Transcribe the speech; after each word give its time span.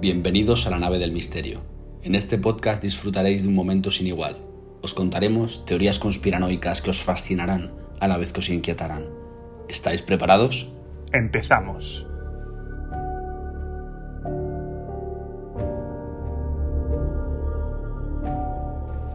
Bienvenidos 0.00 0.66
a 0.66 0.70
la 0.70 0.78
nave 0.78 0.98
del 0.98 1.12
misterio. 1.12 1.60
En 2.02 2.14
este 2.14 2.38
podcast 2.38 2.82
disfrutaréis 2.82 3.42
de 3.42 3.48
un 3.48 3.54
momento 3.54 3.90
sin 3.90 4.06
igual. 4.06 4.38
Os 4.80 4.94
contaremos 4.94 5.66
teorías 5.66 5.98
conspiranoicas 5.98 6.80
que 6.80 6.88
os 6.88 7.02
fascinarán 7.02 7.74
a 8.00 8.08
la 8.08 8.16
vez 8.16 8.32
que 8.32 8.40
os 8.40 8.48
inquietarán. 8.48 9.04
¿Estáis 9.68 10.00
preparados? 10.00 10.72
Empezamos. 11.12 12.06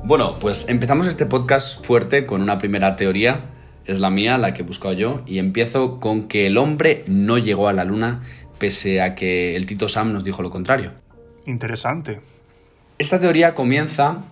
Bueno, 0.04 0.36
pues 0.40 0.70
empezamos 0.70 1.08
este 1.08 1.26
podcast 1.26 1.84
fuerte 1.84 2.28
con 2.28 2.44
una 2.44 2.60
primera 2.60 2.96
teoría. 2.96 3.46
Es 3.86 4.00
la 4.00 4.12
mía, 4.12 4.38
la 4.38 4.54
que 4.54 4.62
he 4.62 4.66
buscado 4.66 4.94
yo, 4.94 5.22
y 5.26 5.40
empiezo 5.40 6.00
con 6.00 6.28
que 6.28 6.46
el 6.46 6.58
hombre 6.58 7.04
no 7.08 7.40
llegó 7.40 7.70
a 7.70 7.74
la 7.74 7.86
luna 7.86 8.22
pese 8.58 9.02
a 9.02 9.16
que 9.16 9.56
el 9.56 9.66
Tito 9.66 9.88
Sam 9.88 10.14
nos 10.14 10.24
dijo 10.24 10.42
lo 10.42 10.50
contrario. 10.50 10.92
Interesante. 11.46 12.20
Esta 12.98 13.20
teoría 13.20 13.54
comienza, 13.56 14.24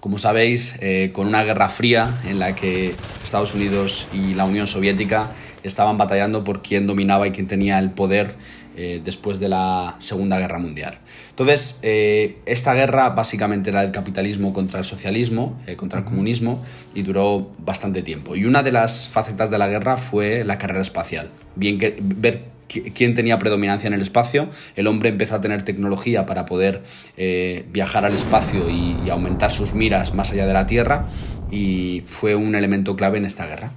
como 0.00 0.18
sabéis, 0.18 0.76
eh, 0.80 1.10
con 1.12 1.26
una 1.26 1.44
guerra 1.44 1.68
fría 1.68 2.20
en 2.26 2.38
la 2.38 2.54
que 2.54 2.94
Estados 3.22 3.54
Unidos 3.54 4.08
y 4.12 4.34
la 4.34 4.46
Unión 4.46 4.66
Soviética 4.66 5.30
estaban 5.62 5.98
batallando 5.98 6.42
por 6.42 6.62
quién 6.62 6.86
dominaba 6.86 7.28
y 7.28 7.30
quién 7.30 7.46
tenía 7.46 7.78
el 7.78 7.90
poder 7.90 8.36
eh, 8.74 9.02
después 9.04 9.38
de 9.38 9.50
la 9.50 9.96
Segunda 9.98 10.38
Guerra 10.38 10.58
Mundial. 10.58 10.98
Entonces, 11.28 11.78
eh, 11.82 12.38
esta 12.46 12.72
guerra 12.72 13.10
básicamente 13.10 13.68
era 13.68 13.82
el 13.82 13.90
capitalismo 13.90 14.54
contra 14.54 14.78
el 14.78 14.86
socialismo, 14.86 15.60
contra 15.76 15.98
el 15.98 16.06
comunismo, 16.06 16.64
y 16.94 17.02
duró 17.02 17.50
bastante 17.58 18.02
tiempo. 18.02 18.34
Y 18.34 18.46
una 18.46 18.62
de 18.62 18.72
las 18.72 19.08
facetas 19.08 19.50
de 19.50 19.58
la 19.58 19.68
guerra 19.68 19.98
fue 19.98 20.42
la 20.44 20.56
carrera 20.56 20.80
espacial. 20.80 21.30
Bien 21.54 21.78
que 21.78 21.98
ver 22.00 22.59
quién 22.94 23.14
tenía 23.14 23.38
predominancia 23.38 23.88
en 23.88 23.94
el 23.94 24.02
espacio. 24.02 24.48
El 24.76 24.86
hombre 24.86 25.08
empezó 25.08 25.36
a 25.36 25.40
tener 25.40 25.62
tecnología 25.62 26.26
para 26.26 26.46
poder 26.46 26.82
eh, 27.16 27.64
viajar 27.72 28.04
al 28.04 28.14
espacio 28.14 28.70
y, 28.70 29.10
aumentar 29.10 29.50
sus 29.50 29.74
miras 29.74 30.14
más 30.14 30.30
allá 30.30 30.46
de 30.46 30.52
la 30.52 30.66
Tierra 30.66 31.06
y 31.50 32.04
fue 32.06 32.36
un 32.36 32.54
elemento 32.54 32.94
clave 32.94 33.18
en 33.18 33.24
esta 33.24 33.44
guerra. 33.46 33.72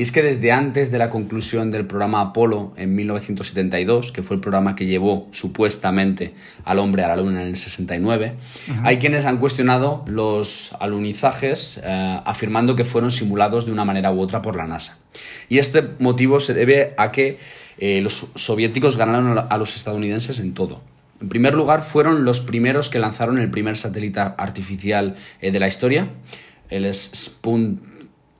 Y 0.00 0.02
es 0.02 0.12
que 0.12 0.22
desde 0.22 0.50
antes 0.50 0.90
de 0.90 0.96
la 0.96 1.10
conclusión 1.10 1.70
del 1.70 1.84
programa 1.86 2.22
Apolo 2.22 2.72
en 2.78 2.94
1972, 2.94 4.12
que 4.12 4.22
fue 4.22 4.36
el 4.36 4.40
programa 4.40 4.74
que 4.74 4.86
llevó 4.86 5.28
supuestamente 5.30 6.32
al 6.64 6.78
hombre 6.78 7.04
a 7.04 7.08
la 7.08 7.16
Luna 7.16 7.42
en 7.42 7.48
el 7.48 7.58
69, 7.58 8.32
hay 8.82 8.98
quienes 8.98 9.26
han 9.26 9.36
cuestionado 9.36 10.02
los 10.06 10.74
alunizajes 10.80 11.82
eh, 11.84 12.18
afirmando 12.24 12.76
que 12.76 12.86
fueron 12.86 13.10
simulados 13.10 13.66
de 13.66 13.72
una 13.72 13.84
manera 13.84 14.10
u 14.10 14.20
otra 14.20 14.40
por 14.40 14.56
la 14.56 14.66
NASA. 14.66 14.96
Y 15.50 15.58
este 15.58 15.84
motivo 15.98 16.40
se 16.40 16.54
debe 16.54 16.94
a 16.96 17.12
que 17.12 17.36
eh, 17.76 18.00
los 18.00 18.28
soviéticos 18.36 18.96
ganaron 18.96 19.46
a 19.50 19.58
los 19.58 19.76
estadounidenses 19.76 20.38
en 20.38 20.54
todo. 20.54 20.80
En 21.20 21.28
primer 21.28 21.54
lugar, 21.54 21.82
fueron 21.82 22.24
los 22.24 22.40
primeros 22.40 22.88
que 22.88 23.00
lanzaron 23.00 23.38
el 23.38 23.50
primer 23.50 23.76
satélite 23.76 24.20
artificial 24.20 25.14
eh, 25.42 25.50
de 25.50 25.60
la 25.60 25.68
historia, 25.68 26.08
el 26.70 26.90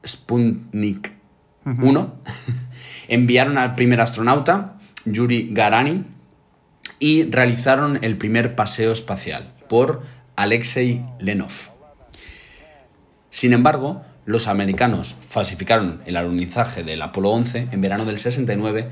Sputnik 0.07 1.20
1. 1.65 2.15
Enviaron 3.09 3.59
al 3.59 3.75
primer 3.75 4.01
astronauta, 4.01 4.79
Yuri 5.05 5.49
Garani, 5.53 6.05
y 6.99 7.25
realizaron 7.25 7.99
el 8.03 8.17
primer 8.17 8.55
paseo 8.55 8.93
espacial 8.93 9.53
por 9.69 10.03
Alexei 10.37 11.03
Lenov. 11.19 11.53
Sin 13.31 13.53
embargo, 13.53 14.03
los 14.27 14.49
americanos 14.49 15.17
falsificaron 15.21 16.03
el 16.07 16.17
alunizaje 16.17 16.83
del 16.83 17.03
Apolo 17.03 17.31
11 17.31 17.69
en 17.73 17.81
verano 17.81 18.05
del 18.05 18.19
69 18.19 18.89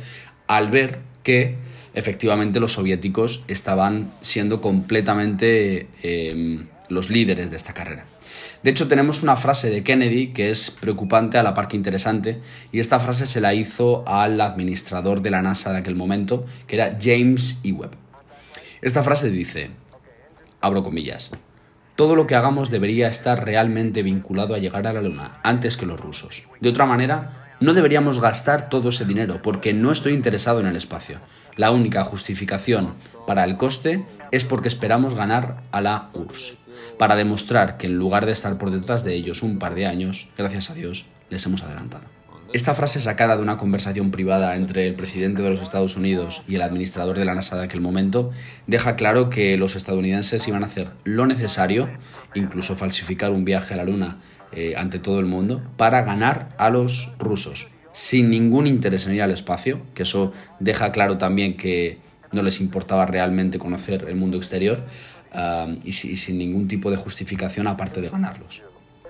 al 0.47 0.69
ver 0.69 1.00
que 1.22 1.56
efectivamente 1.94 2.60
los 2.60 2.72
soviéticos 2.72 3.44
estaban 3.48 4.10
siendo 4.21 4.60
completamente 4.60 5.88
em, 6.03 6.66
los 6.88 7.10
líderes 7.10 7.50
de 7.50 7.56
esta 7.56 7.75
carrera. 7.75 8.06
De 8.62 8.70
hecho, 8.70 8.88
tenemos 8.88 9.22
una 9.22 9.36
frase 9.36 9.70
de 9.70 9.84
Kennedy 9.84 10.32
que 10.32 10.50
es 10.50 10.70
preocupante 10.70 11.38
a 11.38 11.42
la 11.42 11.54
par 11.54 11.69
que 11.69 11.76
interesante, 11.76 12.41
y 12.72 12.80
esta 12.80 12.98
frase 12.98 13.26
se 13.26 13.41
la 13.41 13.54
hizo 13.54 14.06
al 14.08 14.41
administrador 14.41 15.22
de 15.22 15.30
la 15.30 15.42
NASA 15.42 15.72
de 15.72 15.78
aquel 15.78 15.94
momento, 15.94 16.44
que 16.66 16.76
era 16.76 16.98
James 17.00 17.60
E. 17.62 17.72
Webb. 17.72 17.92
Esta 18.82 19.02
frase 19.02 19.30
dice, 19.30 19.70
abro 20.60 20.82
comillas, 20.82 21.30
todo 21.98 22.14
lo 22.14 22.28
que 22.28 22.36
hagamos 22.36 22.70
debería 22.70 23.09
estar 23.09 23.44
realmente 23.44 24.04
vinculado 24.04 24.54
a 24.54 24.59
llegar 24.59 24.86
a 24.86 24.92
la 24.92 25.03
Luna, 25.03 25.41
antes 25.42 25.76
que 25.76 25.84
los 25.84 25.98
rusos. 25.98 26.47
De 26.60 26.69
otra 26.69 26.86
manera, 26.86 27.48
no 27.59 27.72
deberíamos 27.72 28.20
gastar 28.20 28.69
todo 28.69 28.91
ese 28.91 29.04
dinero 29.04 29.42
porque 29.42 29.72
no 29.72 29.91
estoy 29.91 30.12
interesado 30.12 30.60
en 30.60 30.66
el 30.66 30.76
espacio. 30.76 31.19
La 31.56 31.72
única 31.72 32.04
justificación 32.04 32.94
para 33.26 33.42
el 33.42 33.56
coste 33.56 34.06
es 34.31 34.44
porque 34.44 34.69
esperamos 34.69 35.16
ganar 35.16 35.64
a 35.72 35.81
la 35.81 36.10
URSS, 36.14 36.59
para 36.98 37.16
demostrar 37.16 37.78
que 37.78 37.88
en 37.88 37.97
lugar 37.97 38.26
de 38.26 38.32
estar 38.32 38.59
por 38.59 38.70
detrás 38.70 39.03
de 39.03 39.15
ellos 39.15 39.42
un 39.42 39.59
par 39.59 39.75
de 39.75 39.86
años, 39.86 40.28
gracias 40.38 40.70
a 40.70 40.75
Dios, 40.75 41.06
les 41.30 41.44
hemos 41.47 41.65
adelantado. 41.65 42.17
Esta 42.54 42.75
frase 42.75 42.98
sacada 42.98 43.36
de 43.36 43.42
una 43.42 43.59
conversación 43.59 44.10
privada 44.10 44.56
entre 44.56 44.86
el 44.86 44.94
presidente 44.94 45.42
de 45.42 45.50
los 45.50 45.60
Estados 45.60 45.98
Unidos 45.98 46.42
y 46.48 46.54
el 46.54 46.62
administrador 46.62 47.19
de 47.19 47.26
la 47.26 47.34
NASA 47.34 47.59
de 47.59 47.64
aquel 47.64 47.82
momento 47.82 48.31
deja 48.66 48.97
claro 48.97 49.28
que 49.28 49.59
los 49.59 49.76
estadounidenses 49.76 50.48
iban 50.48 50.62
a 50.62 50.66
hacer 50.66 50.88
lo 51.04 51.26
necesario, 51.26 51.91
incluso 52.34 52.75
falsificar 52.75 53.32
un 53.32 53.44
viaje 53.44 53.75
a 53.75 53.76
la 53.76 53.84
Luna 53.84 54.19
eh, 54.53 54.76
ante 54.78 54.98
todo 54.98 55.20
el 55.20 55.26
mundo 55.26 55.62
para 55.76 56.03
ganar 56.03 56.54
a 56.56 56.70
los 56.70 57.12
rusos, 57.19 57.69
sin 57.92 58.31
ningún 58.31 58.66
interés 58.66 59.06
en 59.06 59.15
ir 59.15 59.22
al 59.22 59.30
espacio, 59.30 59.82
que 59.92 60.04
eso 60.04 60.32
deja 60.59 60.91
claro 60.91 61.19
también 61.19 61.54
que 61.54 61.98
no 62.32 62.42
les 62.42 62.62
importaba 62.62 63.04
realmente 63.04 63.59
conocer 63.59 64.06
el 64.09 64.16
mundo 64.16 64.38
exterior 64.38 64.86
y, 65.84 65.92
sin 65.92 66.38
ningún 66.38 66.66
tipo 66.66 66.91
de 66.91 66.97
justificación 66.97 67.66
aparte 67.66 68.00
de 68.00 68.09
ganarlos. 68.09 68.62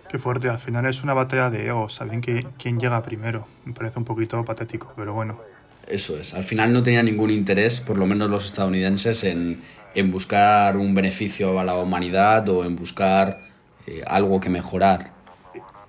Qué 0.09 0.19
fuerte, 0.19 0.49
al 0.49 0.59
final 0.59 0.87
es 0.87 1.03
una 1.03 1.15
batalla 1.15 1.51
de 1.51 1.67
egos, 1.67 1.95
saben 1.95 2.21
que 2.21 2.47
quién 2.59 2.79
llega 2.79 3.03
primero. 3.03 3.47
Me 3.65 3.73
parece 3.73 3.99
un 3.99 4.05
poquito 4.05 4.45
patético, 4.45 4.93
pero 4.97 5.13
bueno. 5.13 5.39
Eso 5.87 6.19
es, 6.19 6.35
al 6.35 6.45
final 6.45 6.73
no 6.73 6.83
tenía 6.83 7.03
ningún 7.03 7.31
interés, 7.31 7.81
por 7.81 7.99
lo 7.99 8.07
menos 8.07 8.29
los 8.29 8.45
estadounidenses, 8.45 9.25
en, 9.25 9.61
en 9.95 10.11
buscar 10.11 10.77
un 10.77 10.95
beneficio 10.95 11.59
a 11.59 11.65
la 11.65 11.77
humanidad 11.77 12.49
o 12.49 12.65
en 12.65 12.77
buscar 12.77 13.41
eh, 13.87 14.03
algo 14.07 14.41
que 14.41 14.51
mejorar 14.51 15.19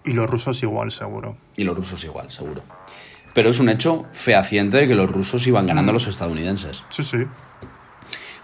y 0.03 0.13
los 0.13 0.29
rusos 0.29 0.61
igual, 0.63 0.91
seguro. 0.91 1.37
Y 1.55 1.63
los 1.63 1.75
rusos 1.75 2.03
igual, 2.03 2.31
seguro. 2.31 2.63
Pero 3.33 3.49
es 3.49 3.59
un 3.59 3.69
hecho 3.69 4.05
fehaciente 4.11 4.77
de 4.77 4.87
que 4.87 4.95
los 4.95 5.09
rusos 5.09 5.45
iban 5.45 5.67
ganando 5.67 5.91
a 5.91 5.93
los 5.93 6.07
estadounidenses. 6.07 6.83
Sí, 6.89 7.03
sí. 7.03 7.17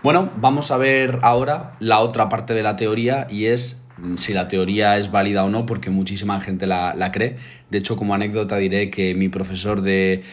Bueno, 0.03 0.29
vamos 0.35 0.69
a 0.69 0.77
ver 0.77 1.19
ahora 1.23 1.75
la 1.79 1.99
otra 1.99 2.29
parte 2.29 2.53
de 2.53 2.61
la 2.61 2.75
teoría 2.75 3.25
y 3.29 3.45
es 3.47 3.83
si 4.17 4.33
la 4.33 4.47
teoría 4.47 4.97
es 4.97 5.11
válida 5.11 5.44
o 5.45 5.50
no, 5.50 5.66
porque 5.66 5.89
muchísima 5.89 6.39
gente 6.41 6.67
la, 6.67 7.11
cree. 7.13 7.38
De 7.69 7.78
hecho, 7.78 7.95
como 7.95 8.13
anécdota 8.13 8.57
diré 8.57 8.89
que 8.89 9.16
mi 9.16 9.29
profesor 9.29 9.81
de, 9.81 10.23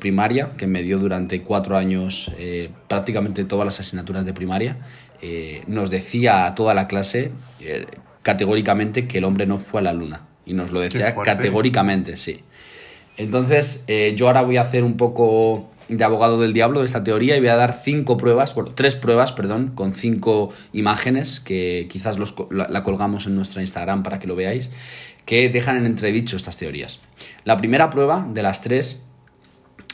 primaria, 0.00 0.50
que 0.56 0.66
me 0.66 0.82
dio 0.82 0.98
durante 0.98 1.42
cuatro 1.42 1.76
años 1.76 2.30
eh, 2.38 2.70
prácticamente 2.86 3.44
todas 3.44 3.64
las 3.64 3.80
asignaturas 3.80 4.24
de 4.24 4.32
primaria, 4.34 4.78
eh, 5.22 5.62
nos 5.66 5.90
decía 5.90 6.46
a 6.46 6.54
toda 6.54 6.74
la 6.74 6.86
clase 6.86 7.32
eh, 7.60 7.86
categóricamente 8.22 9.08
que 9.08 9.18
el 9.18 9.24
hombre 9.24 9.46
no 9.46 9.58
fue 9.58 9.80
a 9.80 9.84
la 9.84 9.92
luna. 9.92 10.26
Y 10.44 10.54
nos 10.54 10.72
lo 10.72 10.80
decía 10.80 11.14
categóricamente, 11.14 12.16
sí. 12.16 12.40
Entonces, 13.18 13.84
yo 14.16 14.28
ahora 14.28 14.42
voy 14.42 14.56
a 14.56 14.62
hacer 14.62 14.84
un 14.84 14.96
poco 14.96 15.70
de 15.88 16.04
abogado 16.04 16.40
del 16.40 16.52
diablo 16.52 16.80
de 16.80 16.86
esta 16.86 17.04
teoría 17.04 17.36
y 17.36 17.40
voy 17.40 17.48
a 17.48 17.56
dar 17.56 17.72
cinco 17.72 18.16
pruebas, 18.16 18.54
tres 18.74 18.94
pruebas, 18.94 19.32
perdón, 19.32 19.72
con 19.74 19.94
cinco 19.94 20.52
imágenes 20.72 21.40
que 21.40 21.88
quizás 21.90 22.18
la, 22.50 22.82
colgamos 22.82 23.26
en 23.26 23.34
nuestra 23.34 23.62
Instagram 23.62 24.02
para 24.02 24.18
que 24.18 24.26
lo 24.26 24.36
veáis, 24.36 24.70
que 25.24 25.48
dejan 25.48 25.76
en 25.76 25.86
entredicho 25.86 26.36
estas 26.36 26.56
teorías. 26.56 27.00
La 27.44 27.56
primera 27.56 27.90
prueba 27.90 28.26
de 28.32 28.42
las 28.42 28.60
tres 28.60 29.02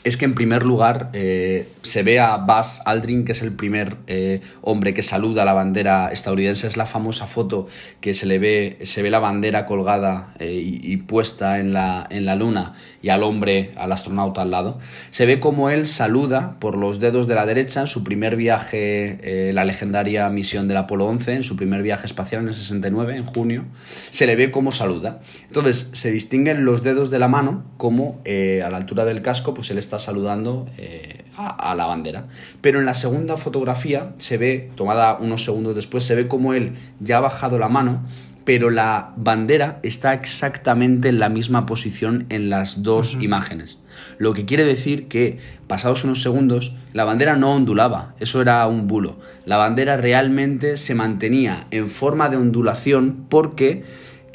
es 0.05 0.19
que 0.19 0.27
en 0.27 0.35
primer 0.35 0.65
lugar 0.65 1.09
eh, 1.15 1.67
se 1.81 2.03
ve 2.03 2.21
a 2.21 2.37
Buzz 2.37 2.81
Aldrin, 2.85 3.25
que 3.25 3.33
es 3.33 3.41
el 3.41 3.53
primer 3.53 3.97
eh, 4.07 4.43
hombre 4.61 4.93
que 4.93 5.03
saluda 5.03 5.43
a 5.43 5.45
la 5.47 5.55
bandera 5.55 6.11
estadounidense. 6.13 6.67
Es 6.67 6.77
la 6.77 6.85
famosa 6.85 7.27
foto 7.27 7.67
que 8.03 8.13
se 8.13 8.27
le 8.27 8.39
ve, 8.39 8.79
se 8.83 9.03
ve 9.03 9.11
la 9.11 9.19
bandera 9.19 9.65
colgada 9.65 10.35
eh, 10.39 10.53
y, 10.63 10.95
puesta 10.99 11.59
en 11.59 11.73
la, 11.73 12.07
en 12.11 12.27
la 12.27 12.35
luna 12.35 12.75
y 13.03 13.09
al 13.09 13.23
hombre, 13.23 13.73
al 13.77 13.93
astronauta 13.93 14.43
al 14.43 14.51
lado. 14.51 14.79
Se 15.11 15.25
ve 15.25 15.41
como 15.41 15.71
él 15.71 15.87
saluda 15.87 16.57
por 16.61 16.77
los 16.77 17.01
dedos 17.01 17.27
de 17.27 17.35
la 17.35 17.47
derecha 17.47 17.81
en 17.81 17.87
su 17.87 18.05
primer 18.05 18.37
viaje, 18.37 19.51
la 19.53 19.65
legendaria 19.65 20.29
misión 20.29 20.69
del 20.69 20.79
Apolo 20.79 21.07
11, 21.07 21.35
en 21.35 21.43
su 21.43 21.57
primer 21.57 21.83
viaje 21.83 22.07
espacial 22.07 22.43
en 22.43 22.49
el 22.49 22.55
69, 22.55 23.17
en 23.17 23.25
junio. 23.25 23.65
Se 24.11 24.27
le 24.27 24.37
ve 24.37 24.51
como 24.51 24.73
saluda. 24.73 25.21
Entonces 25.47 25.91
se 25.93 26.11
distinguen 26.11 26.65
los 26.65 26.83
dedos 26.83 27.11
de 27.11 27.19
la 27.19 27.29
mano 27.29 27.65
como 27.77 28.23
a 28.25 28.71
la 28.71 28.77
altura 28.77 29.05
del 29.05 29.23
casco, 29.23 29.55
pues 29.55 29.71
él 29.71 29.79
está 29.79 29.94
saludando 29.99 30.67
eh, 30.79 31.25
a, 31.37 31.75
la 31.75 31.87
bandera. 31.87 32.27
Pero 32.61 32.79
en 32.79 32.87
la 32.87 32.95
segunda 32.95 33.37
fotografía 33.37 34.15
se 34.19 34.39
ve, 34.39 34.71
tomada 34.75 35.19
unos 35.19 35.45
segundos 35.45 35.75
después, 35.75 36.05
se 36.05 36.15
ve 36.15 36.29
como 36.29 36.55
él 36.55 36.75
ya 37.01 37.19
ha 37.19 37.21
bajado 37.21 37.59
la 37.59 37.69
mano 37.69 38.03
pero 38.45 38.71
la 38.71 39.13
bandera 39.17 39.81
está 39.83 40.13
exactamente 40.13 41.09
en 41.09 41.19
la 41.19 41.29
misma 41.29 41.67
posición 41.67 42.27
en 42.29 42.51
las 42.51 42.83
dos 42.83 43.17
imágenes. 43.21 43.79
Lo 44.19 44.33
que 44.35 44.45
quiere 44.45 44.65
decir 44.65 45.09
que, 45.09 45.39
pasados 45.67 46.05
unos 46.05 46.23
segundos, 46.23 46.75
la 46.93 47.05
bandera 47.05 47.37
no 47.37 47.55
ondulaba, 47.55 48.15
eso 48.21 48.43
era 48.43 48.67
un 48.67 48.87
bulo. 48.87 49.19
La 49.47 49.57
bandera 49.57 49.97
realmente 49.97 50.77
se 50.77 50.95
mantenía 50.95 51.67
en 51.71 51.89
forma 51.89 52.29
de 52.29 52.37
ondulación 52.37 53.25
porque 53.29 53.83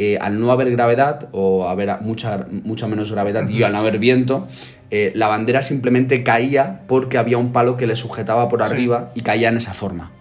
eh, 0.02 0.18
al 0.22 0.40
no 0.40 0.54
haber 0.54 0.72
gravedad 0.72 1.28
o 1.34 1.68
haber 1.68 2.00
mucha, 2.00 2.48
mucha 2.64 2.88
menos 2.88 3.12
gravedad 3.12 3.50
y 3.50 3.64
al 3.64 3.74
no 3.74 3.80
haber 3.80 4.00
viento, 4.00 4.48
eh, 4.92 5.12
la 5.14 5.28
bandera 5.28 5.62
simplemente 5.62 6.24
caía 6.24 6.84
porque 6.88 7.18
había 7.18 7.38
un 7.38 7.52
palo 7.52 7.76
que 7.76 7.86
le 7.86 7.98
sujetaba 7.98 8.48
por 8.48 8.64
arriba 8.64 9.12
y 9.14 9.24
caía 9.24 9.50
en 9.50 9.58
esa 9.58 9.74
forma. 9.74 10.14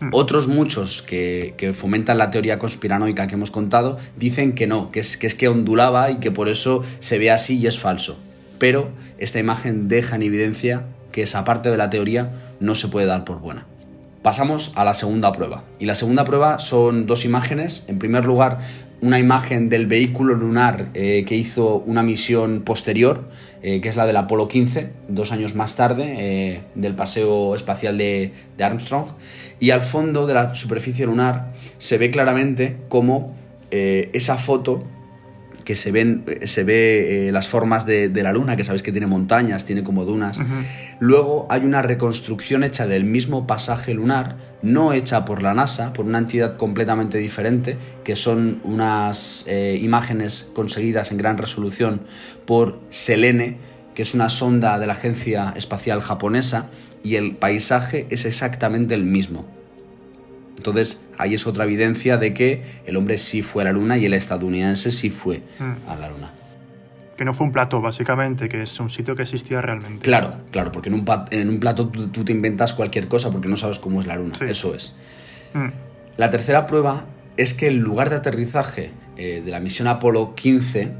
Hmm. 0.00 0.10
Otros 0.12 0.48
muchos 0.48 1.00
que, 1.00 1.72
fomentan 1.74 2.18
la 2.18 2.30
teoría 2.30 2.58
conspiranoica 2.58 3.26
que 3.26 3.36
hemos 3.36 3.50
contado 3.50 3.96
dicen 4.16 4.54
que 4.54 4.66
no, 4.66 4.90
que 4.90 5.00
es, 5.00 5.16
que 5.16 5.26
es 5.26 5.34
que 5.34 5.48
ondulaba 5.48 6.10
y 6.10 6.18
que 6.18 6.30
por 6.30 6.50
eso 6.50 6.84
se 6.98 7.18
ve 7.18 7.30
así 7.30 7.56
y 7.56 7.66
es 7.66 7.78
falso. 7.78 8.18
Pero 8.58 8.90
esta 9.16 9.38
imagen 9.38 9.88
deja 9.88 10.16
en 10.16 10.24
evidencia 10.24 10.84
que 11.10 11.22
esa 11.22 11.42
parte 11.44 11.70
de 11.70 11.78
la 11.78 11.88
teoría 11.88 12.32
no 12.60 12.74
se 12.74 12.88
puede 12.88 13.06
dar 13.06 13.24
por 13.24 13.40
buena. 13.40 13.64
Pasamos 14.28 14.72
a 14.74 14.84
la 14.84 14.92
segunda 14.92 15.32
prueba. 15.32 15.64
Y 15.78 15.86
la 15.86 15.94
segunda 15.94 16.26
prueba 16.26 16.58
son 16.58 17.06
dos 17.06 17.24
imágenes. 17.24 17.86
En 17.88 17.98
primer 17.98 18.26
lugar, 18.26 18.58
una 19.00 19.18
imagen 19.18 19.70
del 19.70 19.86
vehículo 19.86 20.34
lunar 20.34 20.90
eh, 20.92 21.24
que 21.26 21.34
hizo 21.34 21.76
una 21.86 22.02
misión 22.02 22.60
posterior, 22.60 23.26
eh, 23.62 23.80
que 23.80 23.88
es 23.88 23.96
la 23.96 24.04
del 24.04 24.18
Apolo 24.18 24.46
15, 24.46 24.92
dos 25.08 25.32
años 25.32 25.54
más 25.54 25.76
tarde, 25.76 26.16
eh, 26.18 26.60
del 26.74 26.94
paseo 26.94 27.54
espacial 27.54 27.96
de, 27.96 28.32
de, 28.58 28.64
Armstrong. 28.64 29.06
Y 29.60 29.70
al 29.70 29.80
fondo 29.80 30.26
de 30.26 30.34
la 30.34 30.54
superficie 30.54 31.06
lunar 31.06 31.54
se 31.78 31.96
ve 31.96 32.10
claramente 32.10 32.76
cómo 32.90 33.34
esa 33.70 34.36
foto 34.36 34.84
que 35.68 35.76
se 35.76 35.92
ven 35.92 36.24
se 36.44 36.64
ve 36.64 37.28
eh, 37.28 37.30
las 37.30 37.46
formas 37.46 37.84
de, 37.84 38.08
la 38.08 38.32
luna, 38.32 38.56
que 38.56 38.64
sabéis 38.64 38.82
que 38.82 38.90
tiene 38.90 39.06
montañas, 39.06 39.66
tiene 39.66 39.84
como 39.84 40.06
dunas. 40.06 40.40
Luego 40.98 41.46
hay 41.50 41.60
una 41.66 41.82
reconstrucción 41.82 42.64
hecha 42.64 42.86
del 42.86 43.04
mismo 43.04 43.46
pasaje 43.46 43.92
lunar, 43.92 44.38
no 44.62 44.94
hecha 44.94 45.26
por 45.26 45.42
la 45.42 45.52
NASA, 45.52 45.92
por 45.92 46.06
una 46.06 46.16
entidad 46.16 46.56
completamente 46.56 47.18
diferente, 47.18 47.76
que 48.02 48.16
son 48.16 48.62
unas 48.64 49.44
eh, 49.46 49.78
imágenes 49.82 50.48
conseguidas 50.54 51.12
en 51.12 51.18
gran 51.18 51.36
resolución 51.36 52.00
por 52.46 52.80
Selene, 52.88 53.58
que 53.94 54.00
es 54.00 54.14
una 54.14 54.30
sonda 54.30 54.78
de 54.78 54.86
la 54.86 54.94
Agencia 54.94 55.52
Espacial 55.54 56.00
Japonesa, 56.00 56.70
y 57.04 57.16
el 57.16 57.36
paisaje 57.36 58.06
es 58.08 58.24
exactamente 58.24 58.94
el 58.94 59.04
mismo. 59.04 59.57
Entonces, 60.58 61.04
ahí 61.16 61.34
es 61.34 61.46
otra 61.46 61.64
evidencia 61.64 62.18
de 62.18 62.34
que 62.34 62.62
el 62.84 62.96
hombre 62.96 63.16
sí 63.16 63.42
fue 63.42 63.62
a 63.62 63.66
la 63.66 63.72
Luna 63.72 63.96
y 63.96 64.04
el 64.04 64.12
estadounidense 64.12 64.90
sí 64.90 65.08
fue 65.08 65.42
mm. 65.58 65.88
a 65.88 65.96
la 65.96 66.10
Luna. 66.10 66.30
Que 67.16 67.24
no 67.24 67.32
fue 67.32 67.46
un 67.46 67.52
plato, 67.52 67.80
básicamente, 67.80 68.48
que 68.48 68.62
es 68.62 68.78
un 68.78 68.90
sitio 68.90 69.16
que 69.16 69.22
existía 69.22 69.60
realmente. 69.60 70.02
Claro, 70.02 70.34
claro, 70.50 70.70
porque 70.70 70.88
en 70.88 70.94
un, 70.94 71.04
en 71.30 71.48
un 71.48 71.58
plato 71.58 71.88
tú, 71.88 72.24
te 72.24 72.32
inventas 72.32 72.74
cualquier 72.74 73.08
cosa 73.08 73.30
porque 73.30 73.48
no 73.48 73.56
sabes 73.56 73.78
cómo 73.78 74.00
es 74.00 74.06
la 74.06 74.16
Luna. 74.16 74.34
Eso 74.46 74.74
es. 74.74 74.94
Mm. 75.54 75.68
La 76.16 76.30
tercera 76.30 76.66
prueba 76.66 77.04
es 77.36 77.54
que 77.54 77.68
el 77.68 77.76
lugar 77.76 78.10
de 78.10 78.16
aterrizaje 78.16 78.90
eh, 79.16 79.42
de 79.44 79.50
la 79.50 79.60
misión 79.60 79.88
Apolo 79.88 80.34
15 80.34 80.92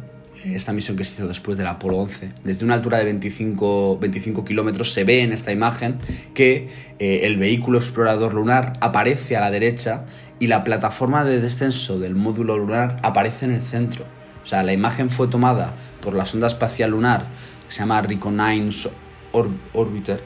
esta 0.45 0.73
misión 0.73 0.97
que 0.97 1.05
se 1.05 1.15
hizo 1.15 1.29
después 1.29 1.59
del 1.59 1.67
Apolo 1.67 1.99
11, 1.99 2.31
desde 2.45 2.65
una 2.65 2.75
altura 2.75 2.99
de 2.99 3.05
25, 3.05 3.99
25 3.99 4.45
kilómetros 4.45 4.93
se 4.93 5.05
ve 5.05 5.23
en 5.23 5.33
esta 5.33 5.53
imagen 5.53 5.99
que 6.35 6.69
eh, 6.99 7.21
el 7.25 7.37
vehículo 7.37 7.79
explorador 7.79 8.35
lunar 8.35 8.75
aparece 8.81 9.37
a 9.37 9.41
la 9.41 9.51
derecha 9.51 10.05
y 10.39 10.47
la 10.47 10.65
plataforma 10.65 11.25
de 11.25 11.41
descenso 11.41 11.99
del 11.99 12.15
módulo 12.15 12.57
lunar 12.57 12.99
aparece 13.03 13.47
en 13.47 13.53
el 13.53 13.63
centro. 13.63 14.05
O 14.45 14.47
sea, 14.47 14.63
la 14.63 14.73
imagen 14.73 15.11
fue 15.11 15.29
tomada 15.29 15.75
por 16.01 16.15
la 16.15 16.25
sonda 16.25 16.47
espacial 16.47 16.93
lunar, 16.93 17.27
que 17.67 17.75
se 17.75 17.81
llama 17.81 18.01
Reconnaissance 18.01 18.89
Orbiter, 19.33 20.23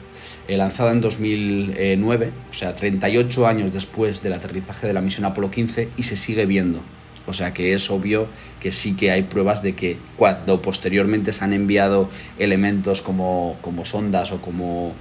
eh, 0.47 0.57
lanzada 0.57 0.91
en 0.91 1.01
2009, 1.01 2.31
o 2.49 2.53
sea, 2.53 2.75
38 2.75 3.47
años 3.47 3.73
después 3.73 4.23
del 4.23 4.33
aterrizaje 4.33 4.87
de 4.87 4.93
la 4.93 5.01
misión 5.01 5.25
Apolo 5.25 5.51
15, 5.51 5.89
y 5.97 6.03
se 6.03 6.15
sigue 6.15 6.45
viendo. 6.45 6.81
O 7.25 7.33
sea 7.33 7.53
que 7.53 7.73
es 7.73 7.89
obvio 7.89 8.27
que 8.59 8.71
sí 8.71 8.95
que 8.95 9.11
hay 9.11 9.23
pruebas 9.23 9.61
de 9.61 9.75
que 9.75 9.97
cuando 10.17 10.61
posteriormente 10.61 11.31
se 11.31 11.43
han 11.43 11.53
enviado 11.53 12.09
elementos 12.37 13.01
como, 13.01 13.57
como 13.61 13.85
sondas 13.85 14.31
o 14.31 14.41
como, 14.41 14.93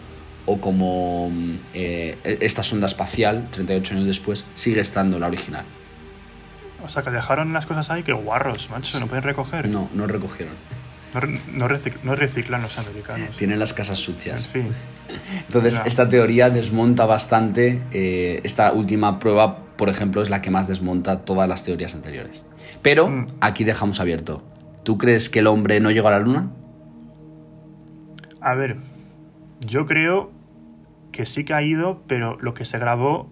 o 0.47 0.61
como 0.61 1.33
eh, 1.75 2.17
esta 2.41 2.63
sonda 2.63 2.87
espacial, 2.87 3.49
38 3.51 3.95
años 3.95 4.07
después, 4.07 4.47
sigue 4.55 4.81
estando 4.81 5.19
la 5.19 5.27
original. 5.27 5.65
O 6.85 6.89
sea 6.89 7.03
que 7.03 7.11
dejaron 7.11 7.53
las 7.53 7.67
cosas 7.67 7.91
ahí 7.91 8.03
que 8.03 8.13
guarros, 8.13 8.71
macho, 8.71 8.99
no 8.99 9.07
pueden 9.07 9.25
recoger. 9.25 9.69
No, 9.69 9.89
no 9.95 10.07
recogieron. 10.07 10.55
No, 11.53 11.69
reciclan 11.69 12.63
los 12.63 12.79
americanos. 12.79 13.37
Tienen 13.37 13.59
las 13.59 13.75
casas 13.75 13.99
sucias. 13.99 14.47
En 14.47 14.51
fin. 14.51 14.73
Entonces, 15.47 15.83
esta 15.85 16.09
teoría 16.09 16.49
desmonta 16.49 17.05
bastante. 17.05 17.83
Eh, 17.93 18.41
esta 18.45 18.73
última 18.73 19.19
prueba, 19.19 19.59
por 19.77 19.91
ejemplo, 19.91 20.23
es 20.23 20.31
la 20.31 20.41
que 20.41 20.51
más 20.51 20.69
desmonta 20.69 21.25
todas 21.25 21.49
las 21.49 21.65
teorías 21.65 21.95
anteriores. 21.95 22.47
Pero 22.81 23.09
mm. 23.09 23.27
aquí 23.41 23.65
dejamos 23.65 24.01
abierto. 24.01 24.43
¿Tú 24.85 24.97
crees 24.97 25.29
que 25.29 25.41
el 25.41 25.49
hombre 25.49 25.81
no 25.81 25.91
llegó 25.91 26.09
a 26.09 26.13
la 26.13 26.19
luna? 26.21 26.51
A 28.41 28.55
ver, 28.55 28.79
yo 29.61 29.85
creo 29.85 30.33
que 31.13 31.27
sí 31.27 31.45
que 31.45 31.53
ha 31.53 31.63
ido, 31.63 32.03
pero 32.07 32.39
lo 32.41 32.55
que 32.55 32.65
se 32.65 32.79
grabó 32.79 33.31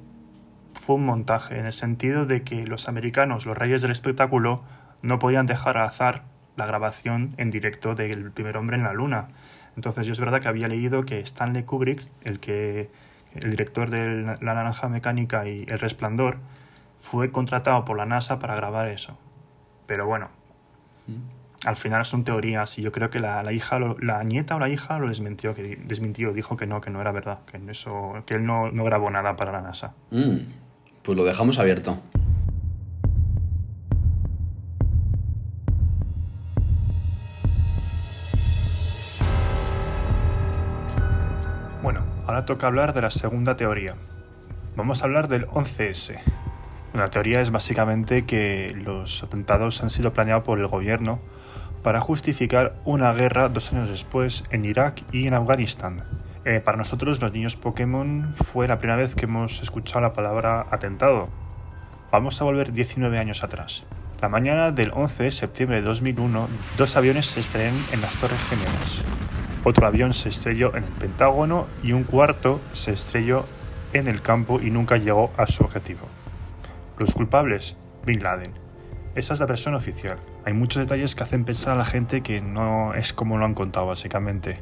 fue 0.75 0.97
un 0.97 1.07
montaje, 1.07 1.59
en 1.59 1.67
el 1.67 1.73
sentido 1.73 2.27
de 2.27 2.43
que 2.43 2.67
los 2.67 2.89
americanos, 2.89 3.47
los 3.47 3.57
reyes 3.57 3.83
del 3.83 3.91
espectáculo, 3.91 4.63
no 5.03 5.19
podían 5.19 5.47
dejar 5.47 5.79
al 5.79 5.87
azar 5.87 6.30
la 6.57 6.67
grabación 6.67 7.35
en 7.37 7.51
directo 7.51 7.95
del 7.95 8.31
primer 8.31 8.57
hombre 8.57 8.77
en 8.77 8.85
la 8.85 8.93
luna. 8.93 9.29
Entonces 9.77 10.07
yo 10.07 10.13
es 10.13 10.21
verdad 10.21 10.41
que 10.41 10.49
había 10.49 10.69
leído 10.69 11.05
que 11.05 11.21
Stanley 11.21 11.63
Kubrick, 11.65 12.03
el, 12.23 12.41
que, 12.41 12.91
el 13.35 13.51
director 13.51 13.91
de 13.91 14.37
La 14.41 14.55
Naranja 14.55 14.89
Mecánica 14.89 15.47
y 15.49 15.65
El 15.69 15.79
Resplandor, 15.79 16.39
fue 16.99 17.31
contratado 17.31 17.85
por 17.85 17.97
la 17.97 18.07
NASA 18.07 18.39
para 18.39 18.55
grabar 18.55 18.89
eso. 18.89 19.17
Pero 19.87 20.07
bueno, 20.07 20.29
mm. 21.07 21.67
al 21.67 21.77
final 21.77 22.05
son 22.05 22.25
teorías 22.25 22.79
y 22.79 22.83
yo 22.83 22.93
creo 22.93 23.11
que 23.11 23.21
la, 23.21 23.43
hija, 23.53 23.79
la 24.01 24.23
nieta 24.23 24.57
o 24.57 24.59
la 24.59 24.69
hija 24.69 24.99
lo 24.99 25.09
desmintió, 25.09 25.55
que 25.55 25.79
desmintió, 25.85 26.33
dijo 26.33 26.57
que 26.57 26.67
no, 26.67 26.81
que 26.81 26.91
no 26.91 27.01
era 27.01 27.13
verdad, 27.13 27.39
que, 27.47 27.59
eso, 27.71 28.23
que 28.27 28.35
él 28.35 28.45
no, 28.45 28.71
grabó 28.73 29.11
nada 29.11 29.37
para 29.37 29.53
la 29.53 29.63
NASA. 29.63 29.95
Mm. 30.11 30.37
Pues 31.03 31.17
lo 31.17 31.25
dejamos 31.25 31.59
abierto. 31.59 31.99
Ahora 42.31 42.45
toca 42.45 42.69
hablar 42.69 42.95
de 42.95 43.03
la 43.03 43.11
segunda 43.11 43.57
teoría. 43.57 43.97
Vamos 44.77 45.03
a 45.03 45.07
hablar 45.07 45.27
del 45.27 45.49
11S. 45.49 46.21
La 46.95 47.09
teoría 47.09 47.41
es 47.41 47.51
básicamente 47.51 48.25
que 48.25 48.73
los 48.73 49.25
atentados 49.25 49.83
han 49.83 49.91
sido 49.91 50.13
planeados 50.13 50.45
por 50.45 50.61
el 50.61 50.69
gobierno 50.69 51.19
para 51.83 52.01
justificar 52.01 52.77
una 52.85 53.13
guerra 53.13 53.49
dos 53.49 53.73
años 53.73 53.89
después 53.89 54.45
en 54.53 54.65
Irak 54.65 55.03
y 55.11 55.27
en 55.27 55.35
Afganistán. 55.35 56.05
Eh, 56.45 56.61
para 56.65 56.77
nosotros, 56.77 57.21
los 57.21 57.33
niños 57.33 57.57
Pokémon, 57.57 58.33
fue 58.37 58.69
la 58.69 58.79
primera 58.79 58.97
vez 58.97 59.17
que 59.17 59.25
hemos 59.25 59.61
escuchado 59.61 60.01
la 60.01 60.13
palabra 60.13 60.69
atentado. 60.71 61.31
Vamos 62.13 62.41
a 62.41 62.45
volver 62.45 62.73
19 62.73 63.19
años 63.19 63.43
atrás. 63.43 63.87
La 64.21 64.29
mañana 64.29 64.71
del 64.71 64.93
11 64.95 65.25
de 65.25 65.31
septiembre 65.33 65.79
de 65.79 65.83
2001, 65.83 66.49
dos 66.79 66.97
aviones 66.97 67.27
se 67.27 67.41
estrellan 67.41 67.85
en 67.91 68.01
las 68.01 68.17
Torres 68.19 68.45
Gemelas. 68.45 69.03
Otro 69.63 69.87
avión 69.87 70.15
se 70.15 70.31
estrelló 70.31 70.75
en 70.75 70.85
el 70.85 70.91
Pentágono 70.91 71.67
y 71.83 71.93
un 71.93 72.05
cuarto 72.05 72.61
se 72.73 72.93
estrelló 72.93 73.45
en 73.93 74.09
el 74.09 74.23
campo 74.23 74.61
y 74.61 74.71
nunca 74.71 74.97
llegó 74.97 75.31
a 75.37 75.47
su 75.47 75.65
objetivo. 75.65 76.01
Los 76.99 77.15
culpables, 77.15 77.77
Bin 78.07 78.23
Laden. 78.23 78.53
Esa 79.15 79.35
es 79.35 79.41
la 79.41 79.47
versión 79.47 79.75
oficial. 79.75 80.19
Hay 80.45 80.53
muchos 80.53 80.81
detalles 80.81 81.15
que 81.15 81.25
hacen 81.25 81.45
pensar 81.45 81.75
a 81.75 81.79
la 81.79 81.85
gente 81.85 82.23
que 82.23 82.41
no 82.41 82.95
es 82.95 83.13
como 83.13 83.37
lo 83.37 83.45
han 83.45 83.55
contado 83.55 83.87
básicamente. 83.87 84.59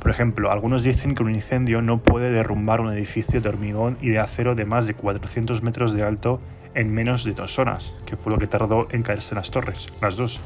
Por 0.00 0.10
ejemplo, 0.10 0.52
algunos 0.52 0.82
dicen 0.82 1.14
que 1.14 1.22
un 1.22 1.34
incendio 1.34 1.80
no 1.80 1.98
puede 1.98 2.30
derrumbar 2.30 2.80
un 2.80 2.92
edificio 2.92 3.40
de 3.40 3.48
hormigón 3.48 3.96
y 4.00 4.10
de 4.10 4.18
acero 4.18 4.54
de 4.54 4.64
más 4.64 4.86
de 4.86 4.94
400 4.94 5.62
metros 5.62 5.92
de 5.92 6.02
alto 6.02 6.40
en 6.74 6.92
menos 6.92 7.24
de 7.24 7.32
dos 7.32 7.58
horas, 7.58 7.94
que 8.04 8.16
fue 8.16 8.32
lo 8.32 8.38
que 8.38 8.46
tardó 8.46 8.88
en 8.90 9.02
caerse 9.02 9.34
las 9.34 9.50
torres, 9.50 9.88
las 10.00 10.16
dos. 10.16 10.40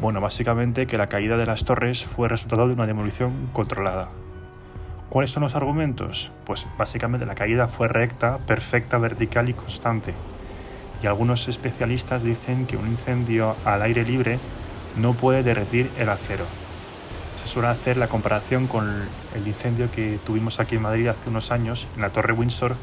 Bueno, 0.00 0.20
básicamente 0.20 0.86
que 0.86 0.96
la 0.96 1.08
caída 1.08 1.36
de 1.36 1.44
las 1.44 1.64
torres 1.64 2.04
fue 2.04 2.28
resultado 2.28 2.68
de 2.68 2.74
una 2.74 2.86
demolición 2.86 3.48
controlada. 3.52 4.08
¿Cuáles 5.08 5.32
son 5.32 5.42
los 5.42 5.56
argumentos? 5.56 6.30
Pues 6.44 6.68
básicamente 6.78 7.26
la 7.26 7.34
caída 7.34 7.66
fue 7.66 7.88
recta, 7.88 8.38
perfecta, 8.38 8.98
vertical 8.98 9.48
y 9.48 9.54
constante. 9.54 10.14
Y 11.02 11.08
algunos 11.08 11.48
especialistas 11.48 12.22
dicen 12.22 12.66
que 12.66 12.76
un 12.76 12.86
incendio 12.86 13.56
al 13.64 13.82
aire 13.82 14.04
libre 14.04 14.38
no 14.96 15.14
puede 15.14 15.42
derretir 15.42 15.90
el 15.98 16.10
acero. 16.10 16.44
Se 17.42 17.48
suele 17.48 17.68
hacer 17.68 17.96
la 17.96 18.06
comparación 18.06 18.68
con 18.68 19.08
el 19.34 19.48
incendio 19.48 19.90
que 19.90 20.20
tuvimos 20.24 20.60
aquí 20.60 20.76
en 20.76 20.82
Madrid 20.82 21.08
hace 21.08 21.28
unos 21.28 21.50
años 21.50 21.88
en 21.96 22.02
la 22.02 22.10
Torre 22.10 22.34
Windsor, 22.34 22.76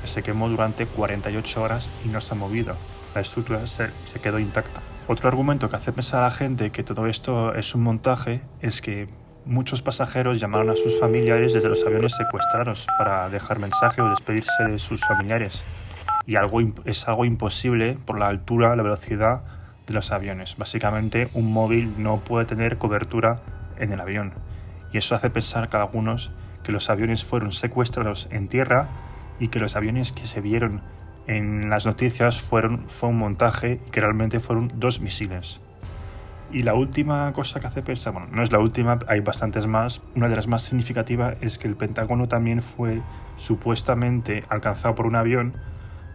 que 0.00 0.06
se 0.06 0.22
quemó 0.22 0.48
durante 0.48 0.86
48 0.86 1.60
horas 1.60 1.90
y 2.06 2.08
no 2.08 2.22
se 2.22 2.32
ha 2.32 2.38
movido. 2.38 2.74
la 3.14 3.20
estructura 3.20 3.66
se, 3.66 3.90
quedó 4.22 4.38
intacta. 4.38 4.80
Otro 5.06 5.28
argumento 5.28 5.68
que 5.68 5.76
hace 5.76 5.92
pensar 5.92 6.20
a 6.20 6.24
la 6.24 6.30
gente 6.30 6.70
que 6.70 6.82
todo 6.82 7.06
esto 7.06 7.54
es 7.54 7.74
un 7.74 7.82
montaje 7.82 8.40
es 8.62 8.80
que 8.80 9.06
muchos 9.44 9.82
pasajeros 9.82 10.40
llamaron 10.40 10.70
a 10.70 10.76
sus 10.76 10.98
familiares 10.98 11.52
desde 11.52 11.68
los 11.68 11.84
aviones 11.84 12.14
secuestrados 12.16 12.86
para 12.96 13.28
dejar 13.28 13.58
mensaje 13.58 14.00
o 14.00 14.08
despedirse 14.08 14.64
de 14.64 14.78
sus 14.78 15.02
familiares. 15.02 15.62
Y 16.26 16.36
algo, 16.36 16.58
es 16.86 17.06
algo 17.06 17.26
imposible 17.26 17.98
por 18.06 18.18
la 18.18 18.28
altura, 18.28 18.74
la 18.76 18.82
velocidad 18.82 19.42
de 19.86 19.92
los 19.92 20.10
aviones. 20.10 20.56
Básicamente 20.56 21.28
un 21.34 21.52
móvil 21.52 22.02
no 22.02 22.20
puede 22.20 22.46
tener 22.46 22.78
cobertura 22.78 23.40
en 23.78 23.92
el 23.92 24.00
avión. 24.00 24.32
Y 24.90 24.96
eso 24.96 25.14
hace 25.14 25.28
pensar 25.28 25.68
que 25.68 25.76
algunos 25.76 26.30
que 26.62 26.72
los 26.72 26.88
aviones 26.88 27.26
fueron 27.26 27.52
secuestrados 27.52 28.26
en 28.30 28.48
tierra 28.48 28.88
y 29.38 29.48
que 29.48 29.58
los 29.58 29.76
aviones 29.76 30.12
que 30.12 30.26
se 30.26 30.40
vieron 30.40 30.80
en 31.26 31.70
las 31.70 31.86
noticias 31.86 32.42
fueron, 32.42 32.88
fue 32.88 33.08
un 33.08 33.16
montaje 33.16 33.80
y 33.86 33.90
que 33.90 34.00
realmente 34.00 34.40
fueron 34.40 34.72
dos 34.76 35.00
misiles. 35.00 35.60
Y 36.52 36.62
la 36.62 36.74
última 36.74 37.32
cosa 37.32 37.58
que 37.58 37.66
hace 37.66 37.82
pensar, 37.82 38.12
bueno, 38.12 38.28
no 38.30 38.42
es 38.42 38.52
la 38.52 38.60
última, 38.60 38.98
hay 39.08 39.20
bastantes 39.20 39.66
más. 39.66 40.02
Una 40.14 40.28
de 40.28 40.36
las 40.36 40.46
más 40.46 40.62
significativas 40.62 41.36
es 41.40 41.58
que 41.58 41.66
el 41.66 41.74
Pentágono 41.74 42.28
también 42.28 42.62
fue 42.62 43.00
supuestamente 43.36 44.44
alcanzado 44.48 44.94
por 44.94 45.06
un 45.06 45.16
avión, 45.16 45.54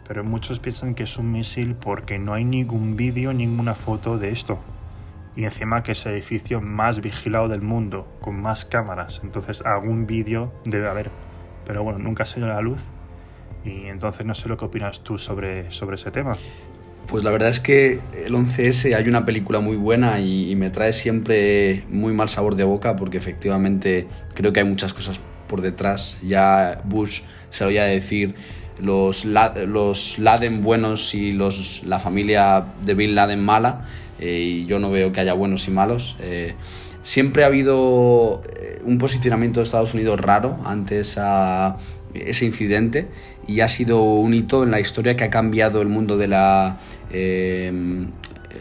pero 0.07 0.23
muchos 0.23 0.59
piensan 0.59 0.95
que 0.95 1.03
es 1.03 1.17
un 1.17 1.31
misil 1.31 1.75
porque 1.75 2.19
no 2.19 2.33
hay 2.33 2.45
ningún 2.45 2.95
vídeo, 2.95 3.33
ninguna 3.33 3.73
foto 3.73 4.17
de 4.17 4.29
esto. 4.31 4.59
Y 5.35 5.45
encima 5.45 5.83
que 5.83 5.91
es 5.91 6.05
el 6.05 6.13
edificio 6.13 6.61
más 6.61 7.01
vigilado 7.01 7.47
del 7.47 7.61
mundo, 7.61 8.07
con 8.21 8.41
más 8.41 8.65
cámaras. 8.65 9.21
Entonces 9.23 9.61
algún 9.65 10.07
vídeo 10.07 10.53
debe 10.63 10.87
haber. 10.87 11.11
Pero 11.65 11.83
bueno, 11.83 11.99
nunca 11.99 12.25
se 12.25 12.39
dio 12.39 12.47
la 12.47 12.61
luz. 12.61 12.81
Y 13.65 13.87
entonces 13.87 14.25
no 14.25 14.33
sé 14.33 14.47
lo 14.49 14.57
que 14.57 14.65
opinas 14.65 15.01
tú 15.01 15.17
sobre, 15.17 15.69
sobre 15.71 15.95
ese 15.95 16.11
tema. 16.11 16.33
Pues 17.07 17.23
la 17.23 17.31
verdad 17.31 17.49
es 17.49 17.59
que 17.59 17.99
el 18.23 18.35
11S 18.35 18.95
hay 18.95 19.07
una 19.07 19.25
película 19.25 19.59
muy 19.59 19.77
buena 19.77 20.19
y, 20.19 20.55
me 20.55 20.69
trae 20.69 20.93
siempre 20.93 21.83
muy 21.89 22.13
mal 22.13 22.29
sabor 22.29 22.55
de 22.55 22.63
boca 22.63 22.95
porque 22.95 23.17
efectivamente 23.17 24.07
creo 24.35 24.53
que 24.53 24.59
hay 24.59 24.65
muchas 24.65 24.93
cosas 24.93 25.19
por 25.47 25.61
detrás. 25.61 26.19
Ya 26.21 26.81
Bush 26.85 27.21
se 27.49 27.63
lo 27.65 27.71
iba 27.71 27.81
a 27.81 27.87
decir, 27.87 28.35
los, 28.79 29.25
los 29.25 30.19
Laden 30.19 30.61
buenos 30.61 31.15
y 31.15 31.33
los, 31.33 31.83
la 31.83 31.99
familia 31.99 32.65
de 32.85 32.93
Bin 32.93 33.15
Laden 33.15 33.43
mala, 33.43 33.85
eh, 34.19 34.39
y 34.39 34.65
yo 34.67 34.79
no 34.79 34.91
veo 34.91 35.11
que 35.11 35.19
haya 35.21 35.33
buenos 35.33 35.67
y 35.67 35.71
malos. 35.71 36.15
Eh, 36.19 36.53
siempre 37.03 37.43
ha 37.43 37.47
habido 37.47 38.43
eh, 38.55 38.81
un 38.83 38.97
posicionamiento 38.97 39.59
de 39.59 39.63
Estados 39.65 39.93
Unidos 39.93 40.19
raro 40.19 40.59
ante 40.65 40.99
esa 40.99 41.77
ese 42.13 42.45
incidente 42.45 43.07
y 43.47 43.61
ha 43.61 43.67
sido 43.67 44.03
un 44.03 44.33
hito 44.33 44.63
en 44.63 44.71
la 44.71 44.79
historia 44.79 45.15
que 45.15 45.23
ha 45.23 45.29
cambiado 45.29 45.81
el 45.81 45.87
mundo 45.87 46.17
de 46.17 46.27
la 46.27 46.77
eh, 47.11 48.07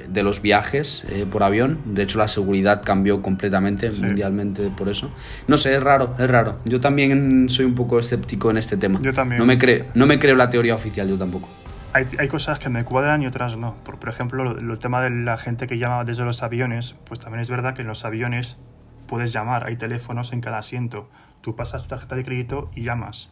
de 0.08 0.22
los 0.22 0.42
viajes 0.42 1.06
eh, 1.10 1.26
por 1.30 1.42
avión. 1.42 1.78
De 1.84 2.02
hecho, 2.02 2.18
la 2.18 2.28
seguridad 2.28 2.82
cambió 2.84 3.22
completamente 3.22 3.90
mundialmente 4.00 4.70
por 4.70 4.88
eso. 4.88 5.12
No 5.46 5.56
sé, 5.56 5.74
es 5.74 5.82
raro, 5.82 6.14
es 6.18 6.28
raro. 6.28 6.58
Yo 6.64 6.80
también 6.80 7.48
soy 7.48 7.66
un 7.66 7.74
poco 7.74 7.98
escéptico 7.98 8.50
en 8.50 8.58
este 8.58 8.76
tema. 8.76 9.00
Yo 9.02 9.12
también. 9.12 9.38
No 9.38 9.46
me, 9.46 9.58
creo, 9.58 9.86
no 9.94 10.06
me 10.06 10.18
creo 10.18 10.36
la 10.36 10.50
teoría 10.50 10.74
oficial, 10.74 11.08
yo 11.08 11.18
tampoco. 11.18 11.48
Hay, 11.92 12.06
hay 12.18 12.28
cosas 12.28 12.58
que 12.58 12.68
me 12.68 12.84
cuadran 12.84 13.22
y 13.22 13.26
otras 13.26 13.56
no. 13.56 13.74
Por, 13.84 13.98
por 13.98 14.08
ejemplo, 14.08 14.58
el 14.58 14.78
tema 14.78 15.02
de 15.02 15.10
la 15.10 15.36
gente 15.36 15.66
que 15.66 15.78
llama 15.78 16.04
desde 16.04 16.24
los 16.24 16.42
aviones, 16.42 16.94
pues 17.04 17.20
también 17.20 17.40
es 17.40 17.50
verdad 17.50 17.74
que 17.74 17.82
en 17.82 17.88
los 17.88 18.04
aviones 18.04 18.58
puedes 19.06 19.32
llamar, 19.32 19.66
hay 19.66 19.76
teléfonos 19.76 20.32
en 20.32 20.40
cada 20.40 20.58
asiento. 20.58 21.08
Tú 21.40 21.56
pasas 21.56 21.82
tu 21.82 21.88
tarjeta 21.88 22.16
de 22.16 22.24
crédito 22.24 22.70
y 22.74 22.82
llamas. 22.82 23.30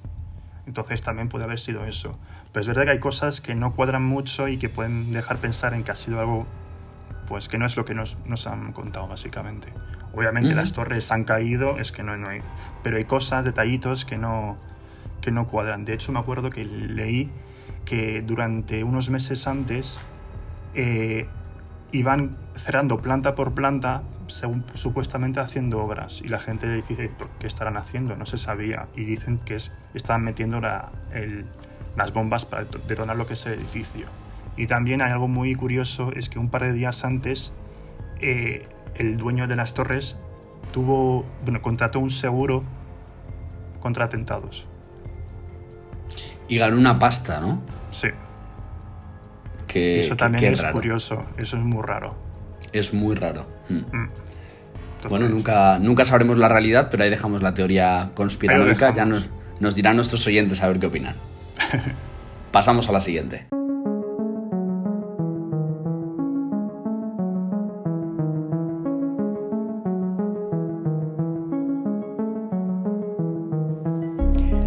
Entonces 0.66 1.02
también 1.02 1.28
puede 1.28 1.44
haber 1.44 1.58
sido 1.58 1.84
eso. 1.84 2.18
Pero 2.52 2.60
es 2.60 2.66
verdad 2.66 2.84
que 2.84 2.90
hay 2.90 2.98
cosas 2.98 3.40
que 3.40 3.54
no 3.54 3.72
cuadran 3.72 4.04
mucho 4.04 4.48
y 4.48 4.58
que 4.58 4.68
pueden 4.68 5.12
dejar 5.12 5.38
pensar 5.38 5.74
en 5.74 5.84
que 5.84 5.92
ha 5.92 5.94
sido 5.94 6.20
algo 6.20 6.46
pues 7.26 7.48
que 7.48 7.58
no 7.58 7.66
es 7.66 7.76
lo 7.76 7.84
que 7.84 7.94
nos, 7.94 8.18
nos 8.26 8.46
han 8.46 8.72
contado 8.72 9.08
básicamente. 9.08 9.72
Obviamente 10.14 10.54
las 10.54 10.72
torres 10.72 11.10
han 11.12 11.24
caído, 11.24 11.78
es 11.78 11.92
que 11.92 12.02
no, 12.02 12.16
no 12.16 12.28
hay, 12.28 12.40
pero 12.82 12.96
hay 12.96 13.04
cosas, 13.04 13.44
detallitos 13.44 14.04
que 14.04 14.16
no, 14.16 14.56
que 15.20 15.30
no 15.30 15.46
cuadran. 15.46 15.84
De 15.84 15.92
hecho 15.92 16.12
me 16.12 16.20
acuerdo 16.20 16.50
que 16.50 16.64
leí 16.64 17.30
que 17.84 18.22
durante 18.22 18.82
unos 18.82 19.10
meses 19.10 19.46
antes 19.46 19.98
eh, 20.74 21.26
iban 21.92 22.36
cerrando 22.54 23.00
planta 23.00 23.34
por 23.34 23.54
planta 23.54 24.02
según, 24.28 24.64
supuestamente 24.74 25.40
haciendo 25.40 25.82
obras 25.82 26.20
y 26.22 26.28
la 26.28 26.38
gente 26.38 26.72
dice 26.72 27.10
qué 27.38 27.46
estarán 27.46 27.76
haciendo, 27.76 28.16
no 28.16 28.26
se 28.26 28.36
sabía 28.36 28.88
y 28.94 29.04
dicen 29.04 29.38
que 29.38 29.56
es, 29.56 29.72
estaban 29.94 30.22
metiendo 30.24 30.60
la, 30.60 30.90
las 31.96 32.12
bombas 32.12 32.44
para 32.44 32.64
detonar 32.64 33.16
lo 33.16 33.26
que 33.26 33.34
es 33.34 33.46
el 33.46 33.54
edificio. 33.54 34.06
Y 34.56 34.66
también 34.66 35.02
hay 35.02 35.12
algo 35.12 35.28
muy 35.28 35.54
curioso, 35.54 36.12
es 36.12 36.28
que 36.28 36.38
un 36.38 36.48
par 36.48 36.62
de 36.62 36.72
días 36.72 37.04
antes 37.04 37.52
eh, 38.20 38.66
el 38.94 39.16
dueño 39.16 39.46
de 39.46 39.56
las 39.56 39.74
torres 39.74 40.16
tuvo, 40.72 41.24
bueno, 41.44 41.60
contrató 41.62 42.00
un 42.00 42.10
seguro 42.10 42.62
contra 43.80 44.06
atentados. 44.06 44.66
Y 46.48 46.58
ganó 46.58 46.76
una 46.76 46.98
pasta, 46.98 47.40
¿no? 47.40 47.60
Sí. 47.90 48.08
Que, 49.66 50.00
eso 50.00 50.16
también 50.16 50.54
es 50.54 50.62
curioso, 50.64 51.24
eso 51.36 51.56
es 51.56 51.62
muy 51.62 51.82
raro. 51.82 52.14
Es 52.72 52.94
muy 52.94 53.14
raro. 53.14 53.55
Mm. 53.68 53.74
Mm. 53.74 54.08
Bueno, 55.08 55.28
nunca, 55.28 55.78
nunca 55.78 56.04
sabremos 56.04 56.36
la 56.38 56.48
realidad, 56.48 56.88
pero 56.90 57.04
ahí 57.04 57.10
dejamos 57.10 57.42
la 57.42 57.54
teoría 57.54 58.10
conspiranoica. 58.14 58.92
Ya 58.94 59.04
nos, 59.04 59.28
nos 59.60 59.74
dirán 59.74 59.96
nuestros 59.96 60.26
oyentes 60.26 60.62
a 60.62 60.68
ver 60.68 60.78
qué 60.78 60.86
opinan. 60.86 61.14
Pasamos 62.50 62.88
a 62.88 62.92
la 62.92 63.00
siguiente. 63.00 63.46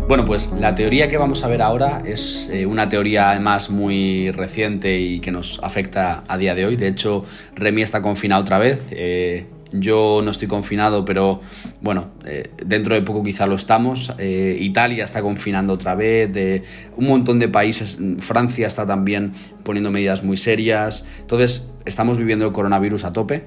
Bueno, 0.09 0.25
pues 0.25 0.49
la 0.59 0.73
teoría 0.73 1.07
que 1.07 1.19
vamos 1.19 1.43
a 1.43 1.47
ver 1.47 1.61
ahora 1.61 2.01
es 2.03 2.49
eh, 2.51 2.65
una 2.65 2.89
teoría 2.89 3.29
además 3.29 3.69
muy 3.69 4.31
reciente 4.31 4.99
y 4.99 5.19
que 5.19 5.31
nos 5.31 5.59
afecta 5.61 6.23
a 6.27 6.35
día 6.35 6.55
de 6.55 6.65
hoy. 6.65 6.77
De 6.77 6.87
hecho, 6.87 7.23
Remy 7.53 7.83
está 7.83 8.01
confinado 8.01 8.41
otra 8.41 8.57
vez. 8.57 8.87
Eh, 8.89 9.45
yo 9.71 10.21
no 10.23 10.31
estoy 10.31 10.47
confinado, 10.47 11.05
pero 11.05 11.41
bueno, 11.79 12.07
eh, 12.25 12.49
dentro 12.65 12.95
de 12.95 13.03
poco 13.03 13.21
quizá 13.21 13.45
lo 13.45 13.53
estamos. 13.53 14.11
Italia 14.19 15.05
está 15.05 15.21
confinando 15.21 15.73
otra 15.73 15.93
vez, 15.93 16.33
de 16.33 16.63
un 16.95 17.05
montón 17.05 17.37
de 17.37 17.47
países. 17.47 17.99
Francia 18.17 18.65
está 18.65 18.87
también 18.87 19.33
poniendo 19.61 19.91
medidas 19.91 20.23
muy 20.23 20.37
serias. 20.37 21.07
Entonces, 21.19 21.69
estamos 21.85 22.17
viviendo 22.17 22.47
el 22.47 22.51
coronavirus 22.51 23.03
a 23.03 23.13
tope 23.13 23.43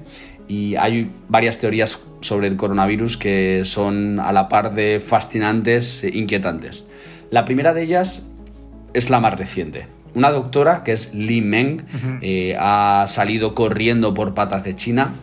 y 0.47 0.75
hay 0.75 1.11
varias 1.29 1.59
teorías 1.59 1.99
sobre 2.21 2.47
el 2.47 2.55
coronavirus 2.55 3.17
que 3.17 3.63
son 3.65 4.19
a 4.19 4.31
la 4.31 4.47
par 4.47 4.73
de 4.73 4.99
fascinantes 4.99 6.03
e 6.03 6.17
inquietantes. 6.17 6.85
La 7.31 7.45
primera 7.45 7.73
de 7.73 7.83
ellas 7.83 8.27
es 8.93 9.09
la 9.09 9.19
más 9.19 9.37
reciente. 9.37 9.87
Una 10.15 10.29
doctora, 10.29 10.83
que 10.83 10.91
es 10.91 11.13
Li 11.15 11.41
Meng, 11.41 11.85
eh, 12.21 12.55
ha 12.59 13.05
salido 13.07 13.55
corriendo 13.55 14.13
por 14.13 14.35
patas 14.35 14.63
de 14.63 14.75
China. 14.75 15.13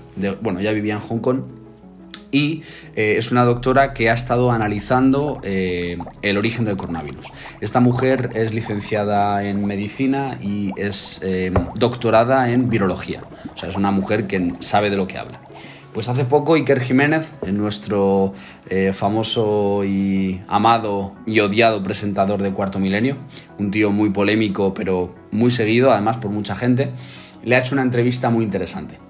bueno, 0.40 0.60
ya 0.60 0.72
vivía 0.72 0.94
en 0.94 1.00
Hong 1.00 1.20
Kong. 1.20 1.42
Y 2.32 2.62
eh, 2.96 3.16
es 3.18 3.32
una 3.32 3.44
doctora 3.44 3.92
que 3.92 4.10
ha 4.10 4.14
estado 4.14 4.50
analizando 4.52 5.40
eh, 5.42 5.98
el 6.22 6.38
origen 6.38 6.64
del 6.64 6.76
coronavirus. 6.76 7.26
Esta 7.60 7.80
mujer 7.80 8.30
es 8.34 8.54
licenciada 8.54 9.44
en 9.44 9.64
medicina 9.64 10.38
y 10.40 10.72
es 10.76 11.20
doctorada 11.74 12.50
en 12.50 12.68
virología. 12.68 13.22
O 13.54 13.56
sea, 13.56 13.68
es 13.68 13.76
una 13.76 13.90
mujer 13.90 14.26
que 14.26 14.54
sabe 14.60 14.90
de 14.90 14.96
lo 14.96 15.06
que 15.06 15.18
habla. 15.18 15.40
Pues 15.92 16.08
hace 16.08 16.24
poco 16.24 16.54
Iker 16.54 16.80
Jiménez, 16.80 17.32
nuestro 17.50 18.32
eh, 18.68 18.92
famoso 18.92 19.82
y 19.84 20.40
amado 20.46 21.14
y 21.26 21.40
odiado 21.40 21.82
presentador 21.82 22.42
de 22.42 22.52
Cuarto 22.52 22.78
Milenio, 22.78 23.16
un 23.58 23.72
tío 23.72 23.90
muy 23.90 24.10
polémico 24.10 24.72
pero 24.72 25.12
muy 25.32 25.50
seguido 25.50 25.92
además 25.92 26.18
por 26.18 26.30
mucha 26.30 26.54
gente, 26.54 26.92
le 27.42 27.56
ha 27.56 27.58
hecho 27.58 27.74
una 27.74 27.82
entrevista 27.82 28.30
muy 28.30 28.44
interesante. 28.44 29.00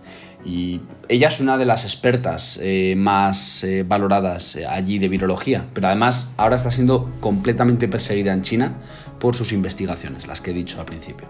Y 0.44 0.80
ella 1.08 1.28
es 1.28 1.40
una 1.40 1.58
de 1.58 1.66
las 1.66 1.84
expertas 1.84 2.58
eh, 2.62 2.94
más 2.96 3.62
eh, 3.62 3.84
valoradas 3.86 4.56
allí 4.68 4.98
de 4.98 5.08
virología, 5.08 5.66
pero 5.74 5.88
además 5.88 6.32
ahora 6.36 6.56
está 6.56 6.70
siendo 6.70 7.10
completamente 7.20 7.88
perseguida 7.88 8.32
en 8.32 8.42
China 8.42 8.74
por 9.18 9.36
sus 9.36 9.52
investigaciones, 9.52 10.26
las 10.26 10.40
que 10.40 10.52
he 10.52 10.54
dicho 10.54 10.80
al 10.80 10.86
principio. 10.86 11.28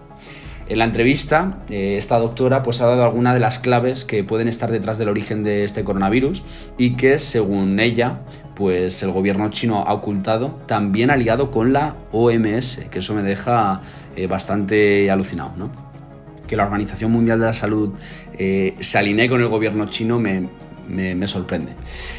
En 0.71 0.77
la 0.77 0.85
entrevista, 0.85 1.59
eh, 1.69 1.97
esta 1.97 2.17
doctora 2.17 2.63
pues, 2.63 2.79
ha 2.79 2.85
dado 2.85 3.03
algunas 3.03 3.33
de 3.33 3.41
las 3.41 3.59
claves 3.59 4.05
que 4.05 4.23
pueden 4.23 4.47
estar 4.47 4.71
detrás 4.71 4.97
del 4.97 5.09
origen 5.09 5.43
de 5.43 5.65
este 5.65 5.83
coronavirus 5.83 6.43
y 6.77 6.95
que, 6.95 7.19
según 7.19 7.77
ella, 7.81 8.21
pues 8.55 9.03
el 9.03 9.11
gobierno 9.11 9.49
chino 9.49 9.83
ha 9.85 9.93
ocultado, 9.93 10.61
también 10.67 11.11
aliado 11.11 11.51
con 11.51 11.73
la 11.73 11.97
OMS, 12.13 12.85
que 12.89 12.99
eso 12.99 13.13
me 13.13 13.21
deja 13.21 13.81
eh, 14.15 14.27
bastante 14.27 15.11
alucinado, 15.11 15.51
¿no? 15.57 15.90
Que 16.51 16.57
la 16.57 16.65
Organización 16.65 17.11
Mundial 17.11 17.39
de 17.39 17.45
la 17.45 17.53
Salud 17.53 17.91
eh, 18.37 18.75
se 18.79 18.97
alinee 18.97 19.29
con 19.29 19.39
el 19.39 19.47
gobierno 19.47 19.85
chino 19.85 20.19
me, 20.19 20.49
me, 20.89 21.27
sorprende. 21.27 21.71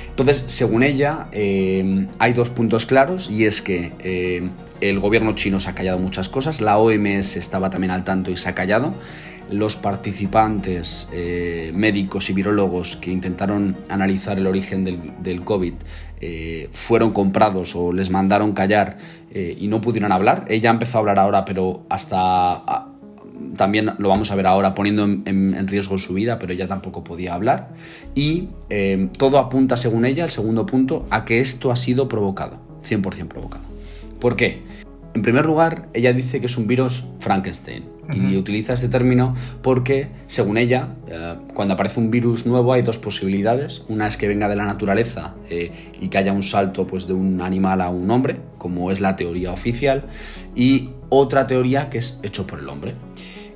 Entonces, 0.08 0.44
según 0.46 0.82
ella, 0.82 1.28
hay 1.32 2.32
dos 2.32 2.48
puntos 2.48 2.86
claros 2.86 3.30
y 3.30 3.44
es 3.44 3.60
que 3.60 4.50
el 4.82 4.98
gobierno 4.98 5.32
chino 5.34 5.60
se 5.60 5.70
ha 5.70 5.74
callado 5.74 5.98
muchas 5.98 6.28
cosas, 6.28 6.60
la 6.60 6.76
OMS 6.76 7.36
estaba 7.36 7.70
también 7.70 7.92
al 7.92 8.02
tanto 8.02 8.30
y 8.30 8.36
se 8.36 8.48
ha 8.48 8.54
callado. 8.54 8.94
Los 9.48 9.76
participantes 9.76 11.08
eh, 11.12 11.70
médicos 11.74 12.30
y 12.30 12.32
virólogos 12.32 12.96
que 12.96 13.10
intentaron 13.10 13.76
analizar 13.88 14.38
el 14.38 14.46
origen 14.46 14.84
del, 14.84 15.44
COVID 15.44 15.74
eh, 16.20 16.68
fueron 16.72 17.12
comprados 17.12 17.74
o 17.76 17.92
les 17.92 18.10
mandaron 18.10 18.52
callar 18.52 18.96
eh, 19.30 19.56
y 19.58 19.68
no 19.68 19.80
pudieron 19.80 20.10
hablar. 20.10 20.46
Ella 20.48 20.70
empezó 20.70 20.98
a 20.98 21.00
hablar 21.00 21.18
ahora, 21.18 21.44
pero 21.44 21.86
hasta 21.88 22.91
también 23.56 23.92
lo 23.98 24.08
vamos 24.08 24.30
a 24.30 24.34
ver 24.34 24.46
ahora 24.46 24.74
poniendo 24.74 25.04
en, 25.04 25.68
riesgo 25.68 25.98
su 25.98 26.14
vida, 26.14 26.38
pero 26.38 26.52
ella 26.52 26.68
tampoco 26.68 27.04
podía 27.04 27.34
hablar. 27.34 27.72
Y 28.14 28.48
todo 29.18 29.38
apunta, 29.38 29.76
según 29.76 30.04
ella, 30.04 30.24
el 30.24 30.30
segundo 30.30 30.66
punto, 30.66 31.06
a 31.10 31.24
que 31.24 31.40
esto 31.40 31.70
ha 31.70 31.76
sido 31.76 32.08
provocado, 32.08 32.58
100% 32.88 33.28
provocado. 33.28 33.64
¿Por 34.20 34.36
qué? 34.36 34.62
En 35.14 35.22
primer 35.22 35.44
lugar, 35.44 35.88
ella 35.92 36.12
dice 36.12 36.40
que 36.40 36.46
es 36.46 36.56
un 36.56 36.66
virus 36.66 37.04
Frankenstein 37.18 37.84
y 38.12 38.36
utiliza 38.36 38.72
este 38.72 38.88
término 38.88 39.34
porque, 39.62 40.08
según 40.26 40.58
ella, 40.58 40.96
eh, 41.06 41.36
cuando 41.54 41.74
aparece 41.74 42.00
un 42.00 42.10
virus 42.10 42.46
nuevo 42.46 42.72
hay 42.72 42.82
dos 42.82 42.98
posibilidades. 42.98 43.84
Una 43.88 44.08
es 44.08 44.16
que 44.16 44.28
venga 44.28 44.48
de 44.48 44.56
la 44.56 44.64
naturaleza 44.64 45.34
eh, 45.48 45.70
y 46.00 46.08
que 46.08 46.18
haya 46.18 46.32
un 46.32 46.42
salto 46.42 46.86
pues, 46.86 47.06
de 47.06 47.12
un 47.12 47.40
animal 47.40 47.80
a 47.80 47.90
un 47.90 48.10
hombre, 48.10 48.40
como 48.58 48.90
es 48.90 49.00
la 49.00 49.16
teoría 49.16 49.52
oficial, 49.52 50.04
y 50.54 50.90
otra 51.10 51.46
teoría 51.46 51.90
que 51.90 51.98
es 51.98 52.20
hecho 52.22 52.46
por 52.46 52.58
el 52.58 52.68
hombre. 52.68 52.94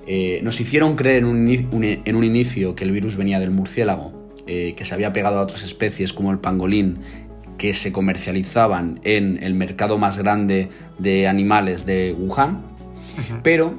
Eh, 0.07 0.41
nos 0.43 0.61
hicieron 0.61 0.97
creer 0.97 1.25
en 1.25 1.27
un, 1.27 2.25
inicio 2.25 2.75
que 2.75 2.85
el 2.85 2.93
virus 2.93 3.17
venía 3.17 3.41
del 3.41 3.51
murciélago, 3.51 4.27
que 4.47 4.85
se 4.85 4.95
había 4.95 5.13
pegado 5.13 5.41
a 5.41 5.43
otras 5.43 5.65
especies 5.65 6.13
como 6.13 6.31
el 6.31 6.39
pangolín 6.39 7.01
que 7.59 7.75
se 7.75 7.93
comercializaban 7.93 9.01
en 9.05 9.43
el 9.43 9.55
mercado 9.55 9.99
más 9.99 10.19
grande 10.19 10.69
de 10.99 11.27
animales 11.27 11.87
de 11.87 12.15
Wuhan, 12.17 12.63
pero 13.43 13.79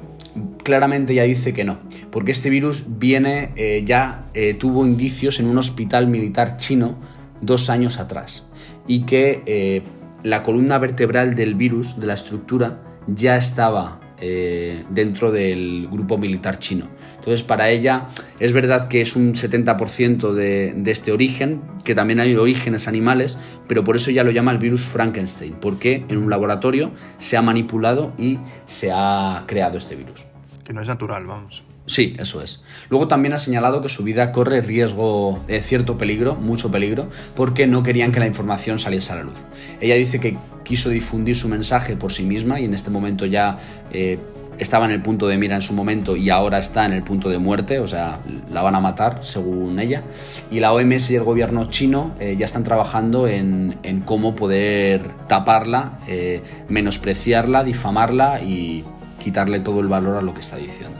claramente 0.62 1.14
ya 1.14 1.22
dice 1.22 1.52
que 1.52 1.64
no, 1.64 1.78
porque 2.10 2.32
este 2.32 2.50
virus 2.50 2.84
viene, 2.98 3.52
eh, 3.56 3.82
ya 3.84 4.26
eh, 4.34 4.54
tuvo 4.54 4.84
indicios 4.84 5.40
en 5.40 5.46
un 5.46 5.58
hospital 5.58 6.08
militar 6.08 6.56
chino 6.56 6.98
dos 7.40 7.70
años 7.70 7.98
atrás 7.98 8.48
y 8.86 9.02
que 9.02 9.42
eh, 9.46 9.82
la 10.22 10.42
columna 10.42 10.78
vertebral 10.78 11.34
del 11.34 11.54
virus, 11.54 11.98
de 12.00 12.06
la 12.06 12.14
estructura, 12.14 12.82
ya 13.06 13.36
estaba 13.36 14.00
eh, 14.20 14.84
dentro 14.90 15.30
del 15.30 15.88
grupo 15.90 16.18
militar 16.18 16.58
chino. 16.58 16.88
Entonces, 17.16 17.42
para 17.42 17.70
ella 17.70 18.08
es 18.40 18.52
verdad 18.52 18.88
que 18.88 19.00
es 19.00 19.16
un 19.16 19.34
70% 19.34 20.32
de, 20.32 20.72
de, 20.76 20.90
este 20.90 21.12
origen, 21.12 21.62
que 21.84 21.94
también 21.94 22.20
hay 22.20 22.34
orígenes 22.36 22.88
animales, 22.88 23.38
pero 23.66 23.84
por 23.84 23.96
eso 23.96 24.10
ya 24.10 24.24
lo 24.24 24.30
llama 24.30 24.52
el 24.52 24.58
virus 24.58 24.86
Frankenstein, 24.86 25.54
porque 25.60 26.04
en 26.08 26.18
un 26.18 26.30
laboratorio 26.30 26.92
se 27.18 27.36
ha 27.36 27.42
manipulado 27.42 28.12
y 28.18 28.38
se 28.66 28.90
ha 28.92 29.44
creado 29.46 29.78
este 29.78 29.96
virus. 29.96 30.26
No 30.72 30.82
es 30.82 30.88
natural, 30.88 31.26
vamos. 31.26 31.64
Sí, 31.86 32.14
eso 32.18 32.42
es. 32.42 32.62
Luego 32.90 33.08
también 33.08 33.32
ha 33.32 33.38
señalado 33.38 33.80
que 33.80 33.88
su 33.88 34.04
vida 34.04 34.32
corre 34.32 34.60
riesgo, 34.60 35.42
cierto 35.62 35.96
peligro, 35.96 36.34
mucho 36.34 36.70
peligro, 36.70 37.08
porque 37.34 37.66
no 37.66 37.82
querían 37.82 38.12
que 38.12 38.20
la 38.20 38.26
información 38.26 38.78
saliese 38.78 39.12
a 39.12 39.16
la 39.16 39.22
luz. 39.22 39.40
Ella 39.80 39.94
dice 39.94 40.20
que 40.20 40.36
quiso 40.64 40.90
difundir 40.90 41.36
su 41.36 41.48
mensaje 41.48 41.96
por 41.96 42.12
sí 42.12 42.24
misma 42.24 42.60
y 42.60 42.66
en 42.66 42.74
este 42.74 42.90
momento 42.90 43.24
ya 43.24 43.58
eh, 43.90 44.18
estaba 44.58 44.84
en 44.84 44.90
el 44.90 45.00
punto 45.00 45.26
de 45.26 45.38
mira 45.38 45.56
en 45.56 45.62
su 45.62 45.72
momento 45.72 46.14
y 46.14 46.28
ahora 46.28 46.58
está 46.58 46.84
en 46.84 46.92
el 46.92 47.02
punto 47.02 47.30
de 47.30 47.38
muerte, 47.38 47.78
o 47.78 47.86
sea, 47.86 48.18
la 48.52 48.60
van 48.60 48.74
a 48.74 48.80
matar 48.80 49.20
según 49.22 49.78
ella. 49.78 50.02
Y 50.50 50.60
la 50.60 50.72
OMS 50.72 51.10
y 51.10 51.16
el 51.16 51.24
gobierno 51.24 51.68
chino 51.68 52.14
eh, 52.20 52.36
ya 52.38 52.44
están 52.44 52.64
trabajando 52.64 53.26
en, 53.26 53.78
cómo 54.04 54.36
poder 54.36 55.08
taparla, 55.26 56.00
eh, 56.06 56.42
menospreciarla, 56.68 57.64
difamarla 57.64 58.42
y 58.42 58.84
quitarle 59.18 59.60
todo 59.60 59.80
el 59.80 59.88
valor 59.88 60.16
a 60.16 60.22
lo 60.22 60.34
que 60.34 60.40
está 60.40 60.56
diciendo. 60.56 60.98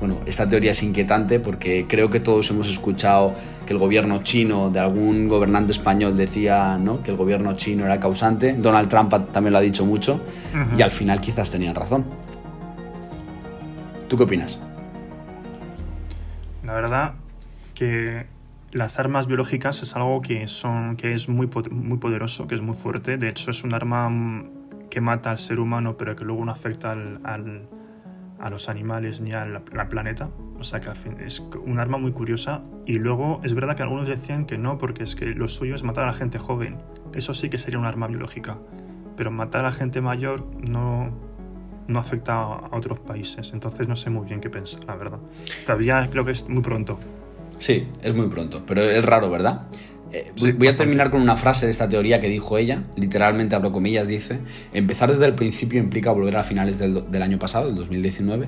Bueno, 0.00 0.20
esta 0.26 0.48
teoría 0.48 0.72
es 0.72 0.82
inquietante 0.82 1.40
porque 1.40 1.86
creo 1.88 2.10
que 2.10 2.20
todos 2.20 2.50
hemos 2.50 2.68
escuchado 2.68 3.32
que 3.64 3.72
el 3.72 3.78
gobierno 3.78 4.22
chino, 4.22 4.68
de 4.68 4.80
algún 4.80 5.28
gobernante 5.28 5.72
español 5.72 6.16
decía 6.16 6.76
¿no? 6.78 7.02
que 7.02 7.10
el 7.10 7.16
gobierno 7.16 7.54
chino 7.54 7.86
era 7.86 7.98
causante. 8.00 8.52
Donald 8.52 8.88
Trump 8.88 9.14
también 9.32 9.52
lo 9.52 9.58
ha 9.58 9.62
dicho 9.62 9.86
mucho 9.86 10.20
y 10.76 10.82
al 10.82 10.90
final 10.90 11.20
quizás 11.20 11.50
tenían 11.50 11.74
razón. 11.74 12.04
¿Tú 14.08 14.16
qué 14.16 14.24
opinas? 14.24 14.60
La 16.64 16.74
verdad 16.74 17.14
que 17.74 18.26
las 18.72 18.98
armas 18.98 19.26
biológicas 19.26 19.82
es 19.82 19.94
algo 19.96 20.20
que, 20.20 20.48
son, 20.48 20.96
que 20.96 21.14
es 21.14 21.28
muy, 21.28 21.48
muy 21.70 21.98
poderoso, 21.98 22.46
que 22.46 22.56
es 22.56 22.60
muy 22.60 22.74
fuerte. 22.74 23.16
De 23.16 23.28
hecho, 23.28 23.50
es 23.50 23.64
un 23.64 23.72
arma 23.72 24.08
mm, 24.08 24.63
que 24.90 25.00
mata 25.00 25.30
al 25.30 25.38
ser 25.38 25.60
humano, 25.60 25.96
pero 25.96 26.16
que 26.16 26.24
luego 26.24 26.44
no 26.44 26.52
afecta 26.52 26.92
al 26.92 27.68
a 28.44 28.50
los 28.50 28.68
animales 28.68 29.20
ni 29.20 29.32
al 29.32 29.62
planeta. 29.88 30.28
O 30.58 30.64
sea 30.64 30.80
que 30.80 30.90
es 31.24 31.42
un 31.64 31.78
arma 31.78 31.98
muy 31.98 32.12
curiosa. 32.12 32.62
Y 32.86 32.98
luego 32.98 33.40
es 33.42 33.54
verdad 33.54 33.76
que 33.76 33.82
algunos 33.82 34.08
decían 34.08 34.44
que 34.44 34.58
no, 34.58 34.78
porque 34.78 35.02
es 35.02 35.16
que 35.16 35.26
lo 35.26 35.48
suyo 35.48 35.74
es 35.74 35.82
matar 35.82 36.04
a 36.04 36.08
la 36.08 36.12
gente 36.12 36.38
joven. 36.38 36.76
Eso 37.14 37.34
sí 37.34 37.48
que 37.48 37.58
sería 37.58 37.78
un 37.78 37.86
arma 37.86 38.06
biológica. 38.06 38.58
Pero 39.16 39.30
matar 39.30 39.64
a 39.64 39.72
gente 39.72 40.00
mayor 40.00 40.44
no, 40.68 41.10
no 41.86 41.98
afecta 41.98 42.34
a 42.34 42.76
otros 42.76 43.00
países. 43.00 43.52
Entonces 43.52 43.88
no 43.88 43.96
sé 43.96 44.10
muy 44.10 44.26
bien 44.26 44.40
qué 44.40 44.50
pensar, 44.50 44.84
la 44.84 44.96
verdad. 44.96 45.20
Todavía 45.64 46.06
creo 46.10 46.24
que 46.24 46.32
es 46.32 46.48
muy 46.48 46.62
pronto. 46.62 46.98
Sí, 47.58 47.88
es 48.02 48.14
muy 48.14 48.28
pronto, 48.28 48.62
pero 48.66 48.82
es 48.82 49.04
raro, 49.04 49.30
¿verdad? 49.30 49.66
Eh, 50.14 50.30
voy, 50.56 50.68
a 50.68 50.76
terminar 50.76 51.10
con 51.10 51.20
una 51.20 51.34
frase 51.34 51.66
de 51.66 51.72
esta 51.72 51.88
teoría 51.88 52.20
que 52.20 52.28
dijo 52.28 52.56
ella, 52.56 52.84
literalmente 52.94 53.56
abro 53.56 53.72
comillas, 53.72 54.06
dice, 54.06 54.38
empezar 54.72 55.10
desde 55.10 55.26
el 55.26 55.34
principio 55.34 55.80
implica 55.80 56.12
volver 56.12 56.36
a 56.36 56.44
finales 56.44 56.78
del, 56.78 57.10
del, 57.10 57.20
año 57.20 57.36
pasado, 57.40 57.68
el 57.68 57.74
2019. 57.74 58.46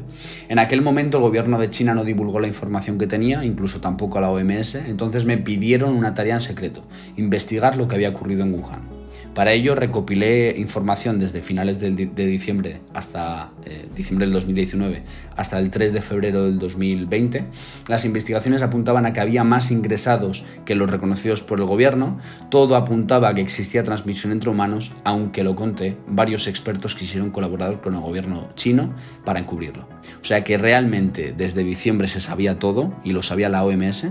En 0.48 0.60
aquel 0.60 0.80
momento 0.80 1.18
el 1.18 1.24
gobierno 1.24 1.58
de 1.58 1.68
China 1.68 1.92
no 1.92 2.04
divulgó 2.04 2.38
la 2.38 2.46
información 2.46 2.98
que 2.98 3.08
tenía, 3.08 3.44
incluso 3.44 3.80
tampoco 3.80 4.18
a 4.18 4.20
la 4.20 4.30
OMS, 4.30 4.76
entonces 4.76 5.24
me 5.24 5.38
pidieron 5.38 5.96
una 5.96 6.14
tarea 6.14 6.34
en 6.34 6.40
secreto, 6.40 6.84
investigar 7.16 7.76
lo 7.76 7.88
que 7.88 7.96
había 7.96 8.10
ocurrido 8.10 8.44
en 8.44 8.54
Wuhan. 8.54 8.95
Para 9.36 9.52
ello 9.52 9.74
recopilé 9.74 10.54
información 10.56 11.18
desde 11.18 11.42
finales 11.42 11.78
de, 11.78 11.90
diciembre 11.90 12.80
hasta 12.94 13.52
eh, 13.66 13.86
diciembre 13.94 14.24
del 14.24 14.32
2019 14.32 15.02
hasta 15.36 15.58
el 15.58 15.70
3 15.70 15.92
de 15.92 16.00
febrero 16.00 16.44
del 16.44 16.58
2020. 16.58 17.44
Las 17.86 18.06
investigaciones 18.06 18.62
apuntaban 18.62 19.04
a 19.04 19.12
que 19.12 19.20
había 19.20 19.44
más 19.44 19.70
ingresados 19.70 20.46
que 20.64 20.74
los 20.74 20.90
reconocidos 20.90 21.42
por 21.42 21.60
el 21.60 21.66
gobierno. 21.66 22.16
Todo 22.48 22.76
apuntaba 22.76 23.28
a 23.28 23.34
que 23.34 23.42
existía 23.42 23.84
transmisión 23.84 24.32
entre 24.32 24.48
humanos, 24.48 24.94
aunque 25.04 25.44
lo 25.44 25.54
conté, 25.54 25.98
varios 26.06 26.46
expertos 26.46 26.94
quisieron 26.94 27.30
colaborar 27.30 27.82
con 27.82 27.94
el 27.94 28.00
gobierno 28.00 28.48
chino 28.54 28.94
para 29.26 29.38
encubrirlo. 29.38 29.86
O 30.18 30.24
sea 30.24 30.44
que 30.44 30.56
realmente 30.56 31.34
desde 31.36 31.62
diciembre 31.62 32.08
se 32.08 32.22
sabía 32.22 32.58
todo 32.58 32.98
y 33.04 33.12
lo 33.12 33.20
sabía 33.20 33.50
la 33.50 33.64
OMS 33.64 34.08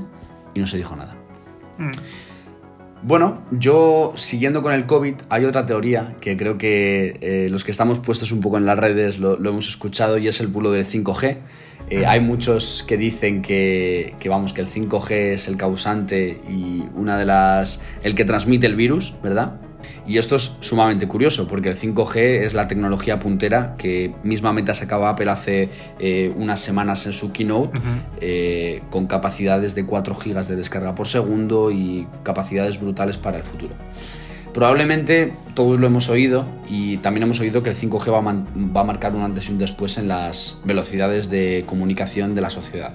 y 0.53 0.59
no 0.59 0.67
se 0.67 0.77
dijo 0.77 0.95
nada. 0.95 1.17
Mm. 1.79 1.89
Bueno, 3.07 3.43
yo 3.51 4.13
siguiendo 4.15 4.63
con 4.63 4.73
el 4.73 4.87
COVID, 4.87 5.13
hay 5.29 5.45
otra 5.45 5.67
teoría 5.67 6.15
que 6.21 6.35
creo 6.35 6.57
que 6.57 7.19
eh, 7.21 7.49
los 7.51 7.63
que 7.63 7.69
estamos 7.69 7.99
puestos 7.99 8.31
un 8.31 8.41
poco 8.41 8.57
en 8.57 8.65
las 8.65 8.79
redes 8.79 9.19
lo, 9.19 9.35
hemos 9.35 9.69
escuchado 9.69 10.17
y 10.17 10.27
es 10.27 10.39
el 10.39 10.47
bulo 10.47 10.71
del 10.71 10.87
5G. 10.87 11.37
Eh, 11.91 12.07
hay 12.07 12.19
muchos 12.19 12.83
que 12.87 12.97
dicen 12.97 13.43
que, 13.43 14.15
que, 14.19 14.27
vamos, 14.27 14.53
que 14.53 14.61
el 14.61 14.67
5G 14.67 15.11
es 15.11 15.47
el 15.47 15.55
causante 15.55 16.41
y 16.49 16.85
una 16.95 17.15
de 17.19 17.25
las. 17.25 17.79
el 18.01 18.15
que 18.15 18.25
transmite 18.25 18.65
el 18.65 18.73
virus, 18.73 19.13
¿verdad? 19.21 19.61
Y 20.07 20.17
esto 20.17 20.35
es 20.35 20.53
sumamente 20.59 21.07
curioso 21.07 21.47
porque 21.47 21.69
el 21.69 21.77
5G 21.77 22.45
es 22.45 22.53
la 22.53 22.67
tecnología 22.67 23.19
puntera 23.19 23.75
que 23.77 24.13
mismamente 24.23 24.71
ha 24.71 24.75
sacado 24.75 25.07
Apple 25.07 25.29
hace 25.31 25.69
eh, 25.99 26.33
unas 26.35 26.59
semanas 26.59 27.05
en 27.05 27.13
su 27.13 27.31
keynote 27.31 27.79
eh, 28.21 28.81
con 28.91 29.07
capacidades 29.07 29.75
de 29.75 29.85
4 29.85 30.15
GB 30.15 30.45
de 30.45 30.55
descarga 30.55 30.95
por 30.95 31.07
segundo 31.07 31.71
y 31.71 32.07
capacidades 32.23 32.79
brutales 32.79 33.17
para 33.17 33.37
el 33.37 33.43
futuro. 33.43 33.73
Probablemente 34.53 35.33
todos 35.53 35.79
lo 35.79 35.87
hemos 35.87 36.07
oído 36.09 36.45
y 36.69 36.97
también 36.97 37.23
hemos 37.23 37.41
oído 37.41 37.61
que 37.61 37.71
el 37.71 37.75
5G 37.75 38.11
va 38.13 38.79
a, 38.79 38.83
marcar 38.85 39.13
un 39.13 39.23
antes 39.23 39.49
y 39.49 39.51
un 39.51 39.57
después 39.57 39.97
en 39.97 40.07
las 40.07 40.59
velocidades 40.63 41.29
de 41.29 41.65
comunicación 41.67 42.35
de 42.35 42.41
la 42.41 42.49
sociedad. 42.49 42.93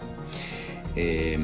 Eh, 0.97 1.39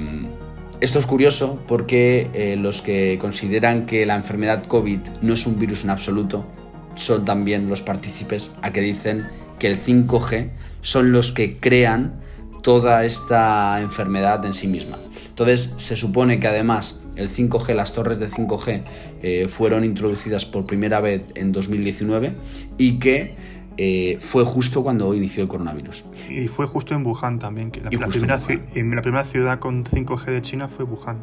esto 0.81 0.99
es 0.99 1.07
curioso 1.07 1.59
porque 1.67 2.31
eh, 2.35 2.57
los 2.57 2.83
que 2.83 3.19
consideran 3.19 3.87
que 3.87 4.05
la 4.05 4.15
enfermedad 4.15 4.67
COVID 4.67 5.01
no 5.23 5.35
es 5.35 5.47
un 5.47 5.59
virus 5.59 5.85
en 5.85 5.91
absoluto 5.91 6.47
son 6.95 7.25
también 7.25 7.69
los 7.69 7.83
partícipes 7.83 8.53
a 8.63 8.73
que 8.73 8.81
dicen 8.81 9.27
que 9.59 9.69
el 9.69 9.81
5G 9.83 10.51
son 10.83 11.13
los 11.13 11.33
que 11.33 11.59
crean 11.59 12.21
toda 12.63 13.05
esta 13.05 13.81
enfermedad 13.81 14.45
en 14.45 14.53
sí 14.53 14.67
misma. 14.67 14.99
Entonces 15.29 15.75
se 15.77 15.97
supone 15.97 16.41
que 16.41 16.49
además 16.49 17.03
el 17.17 17.31
5G, 17.31 17.75
las 17.75 17.93
torres 17.93 18.19
de 18.19 18.29
5G 18.29 18.83
eh, 19.23 19.47
fueron 19.49 19.85
introducidas 19.85 20.45
por 20.45 20.67
primera 20.67 21.01
vez 21.01 21.25
en 21.35 21.53
2019 21.53 22.37
y 22.77 22.99
que 22.99 23.35
eh, 23.79 24.19
fue 24.21 24.45
justo 24.45 24.83
cuando 24.83 25.15
inició 25.15 25.43
el 25.43 25.49
coronavirus. 25.49 26.05
Y 26.31 26.49
fue 26.49 26.67
justo 26.67 26.95
en 26.95 27.07
Wuhan 27.07 27.39
también, 27.39 27.71
que 27.71 27.81
la, 27.81 27.91
primera, 27.91 28.39
la 28.39 29.03
primera 29.03 29.25
ciudad 29.25 29.59
con 29.59 29.85
5G 29.85 30.25
de 30.27 30.43
China 30.43 30.69
fue 30.69 30.85
Wuhan. 30.85 31.19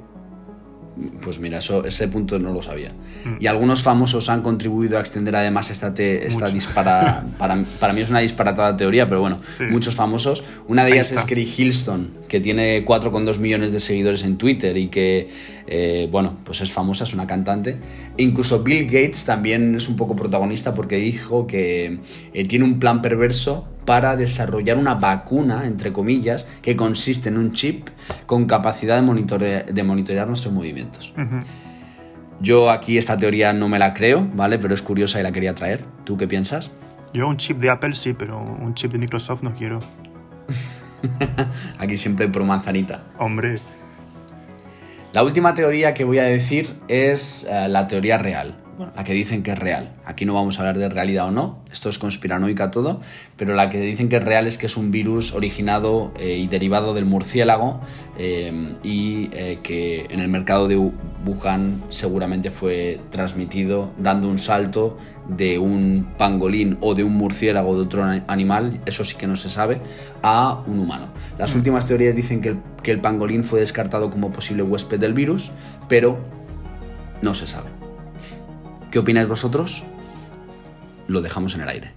Pues 1.21 1.39
mira, 1.39 1.57
eso, 1.57 1.83
ese 1.85 2.07
punto 2.07 2.37
no 2.37 2.53
lo 2.53 2.61
sabía. 2.61 2.91
Mm. 3.25 3.37
Y 3.41 3.47
algunos 3.47 3.81
famosos 3.81 4.29
han 4.29 4.41
contribuido 4.43 4.97
a 4.97 5.01
extender 5.01 5.35
además 5.35 5.71
esta, 5.71 5.93
te- 5.93 6.27
esta 6.27 6.47
dispara... 6.49 7.25
para, 7.39 7.63
para 7.79 7.93
mí 7.93 8.01
es 8.01 8.09
una 8.11 8.19
disparatada 8.19 8.77
teoría, 8.77 9.07
pero 9.07 9.21
bueno, 9.21 9.39
Sí. 9.57 9.63
muchos 9.69 9.95
famosos. 9.95 10.43
Una 10.67 10.85
de 10.85 10.91
ellas 10.93 11.11
es. 11.11 11.23
Kerry 11.25 11.51
Hilston, 11.57 12.11
que 12.27 12.39
tiene 12.39 12.85
4,2 12.85 13.39
millones 13.39 13.71
de 13.71 13.79
seguidores 13.79 14.23
en 14.23 14.37
Twitter 14.37 14.77
y 14.77 14.87
que, 14.89 15.29
eh, 15.67 16.07
bueno, 16.11 16.37
pues 16.43 16.61
es 16.61 16.71
famosa, 16.71 17.05
es 17.05 17.13
una 17.15 17.25
cantante. 17.25 17.77
E 18.17 18.23
incluso 18.23 18.61
Bill 18.61 18.85
Gates 18.85 19.25
también 19.25 19.73
es 19.75 19.89
un 19.89 19.95
poco 19.95 20.15
protagonista 20.15 20.73
porque 20.75 20.97
dijo 20.97 21.47
que 21.47 21.99
eh, 22.33 22.45
tiene 22.47 22.65
un 22.65 22.79
plan 22.79 23.01
perverso 23.01 23.67
para 23.85 24.15
desarrollar 24.15 24.77
una 24.77 24.95
vacuna, 24.95 25.65
entre 25.67 25.91
comillas, 25.91 26.45
que 26.61 26.75
consiste 26.75 27.29
en 27.29 27.37
un 27.37 27.51
chip 27.51 27.89
con 28.25 28.45
capacidad 28.45 28.95
de, 29.01 29.05
monitore- 29.07 29.65
de 29.65 29.83
monitorear 29.83 30.27
nuestros 30.27 30.53
movimientos. 30.53 31.13
Yo 32.39 32.69
aquí 32.71 32.97
esta 32.97 33.17
teoría 33.17 33.53
no 33.53 33.69
me 33.69 33.79
la 33.79 33.93
creo, 33.93 34.27
¿vale? 34.35 34.57
Pero 34.59 34.73
es 34.73 34.81
curiosa 34.81 35.19
y 35.19 35.23
la 35.23 35.31
quería 35.31 35.53
traer. 35.55 35.83
¿Tú 36.03 36.17
qué 36.17 36.27
piensas? 36.27 36.71
Yo 37.13 37.27
un 37.27 37.37
chip 37.37 37.57
de 37.59 37.69
Apple 37.69 37.93
sí, 37.95 38.13
pero 38.13 38.39
un 38.39 38.73
chip 38.73 38.91
de 38.91 38.97
Microsoft 38.97 39.43
no 39.43 39.53
quiero. 39.55 39.79
Aquí 41.79 41.97
siempre 41.97 42.27
pro 42.27 42.45
manzanita. 42.45 43.03
Hombre, 43.19 43.59
La 45.13 45.23
última 45.23 45.53
teoría 45.53 45.93
que 45.93 46.03
voy 46.05 46.17
a 46.19 46.23
decir 46.23 46.75
es 46.87 47.45
eh, 47.49 47.67
la 47.69 47.87
teoría 47.87 48.17
real. 48.17 48.55
Bueno, 48.75 48.91
la 48.95 49.03
que 49.03 49.13
dicen 49.13 49.43
que 49.43 49.51
es 49.51 49.59
real. 49.59 49.93
Aquí 50.03 50.25
no 50.25 50.33
vamos 50.33 50.57
a 50.57 50.61
hablar 50.61 50.79
de 50.79 50.89
realidad 50.89 51.27
o 51.27 51.31
no, 51.31 51.59
esto 51.71 51.89
es 51.89 51.99
conspiranoica 51.99 52.71
todo, 52.71 53.01
pero 53.37 53.53
la 53.53 53.69
que 53.69 53.79
dicen 53.79 54.09
que 54.09 54.15
es 54.17 54.23
real 54.23 54.47
es 54.47 54.57
que 54.57 54.65
es 54.65 54.77
un 54.77 54.89
virus 54.89 55.33
originado 55.33 56.11
eh, 56.19 56.37
y 56.37 56.47
derivado 56.47 56.95
del 56.95 57.05
murciélago 57.05 57.81
eh, 58.17 58.75
y 58.81 59.29
eh, 59.33 59.59
que 59.61 60.07
en 60.09 60.19
el 60.19 60.27
mercado 60.27 60.67
de 60.67 60.77
Wu- 60.79 60.91
Wuhan 61.23 61.83
seguramente 61.89 62.49
fue 62.49 62.99
transmitido 63.11 63.91
dando 63.99 64.27
un 64.27 64.39
salto 64.39 64.97
de 65.29 65.59
un 65.59 66.07
pangolín 66.17 66.79
o 66.81 66.95
de 66.95 67.03
un 67.03 67.13
murciélago 67.15 67.69
o 67.69 67.75
de 67.75 67.81
otro 67.83 68.03
ani- 68.03 68.23
animal, 68.27 68.81
eso 68.87 69.05
sí 69.05 69.15
que 69.17 69.27
no 69.27 69.35
se 69.35 69.51
sabe, 69.51 69.81
a 70.23 70.63
un 70.65 70.79
humano. 70.79 71.09
Las 71.37 71.53
últimas 71.53 71.85
teorías 71.85 72.15
dicen 72.15 72.41
que 72.41 72.49
el, 72.49 72.57
que 72.81 72.89
el 72.89 72.99
pangolín 73.01 73.43
fue 73.43 73.59
descartado 73.59 74.09
como 74.09 74.31
posible 74.31 74.63
huésped 74.63 74.99
del 74.99 75.13
virus, 75.13 75.51
pero 75.87 76.17
no 77.21 77.35
se 77.35 77.45
sabe. 77.45 77.69
¿Qué 78.93 78.99
opináis 78.99 79.27
vosotros? 79.27 79.83
Lo 81.07 81.21
dejamos 81.21 81.55
en 81.55 81.61
el 81.61 81.69
aire. 81.69 81.93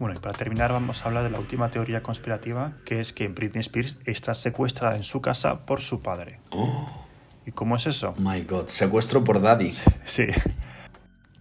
bueno, 0.00 0.18
y 0.18 0.18
para 0.18 0.36
terminar 0.36 0.72
vamos 0.72 1.02
a 1.02 1.04
hablar 1.04 1.22
de 1.22 1.30
la 1.30 1.38
última 1.38 1.70
teoría 1.70 2.02
conspirativa, 2.02 2.72
que 2.84 2.98
es 2.98 3.12
que 3.12 3.28
Britney 3.28 3.60
Spears 3.60 4.00
está 4.04 4.34
secuestrada 4.34 4.96
en 4.96 5.04
su 5.04 5.20
casa 5.20 5.64
por 5.64 5.80
su 5.80 6.02
padre. 6.02 6.40
¿Y 7.46 7.52
cómo 7.52 7.76
es 7.76 7.86
eso? 7.86 8.14
My 8.18 8.42
God, 8.42 8.66
secuestro 8.66 9.22
por 9.22 9.40
Daddy. 9.40 9.72
Sí. 10.04 10.26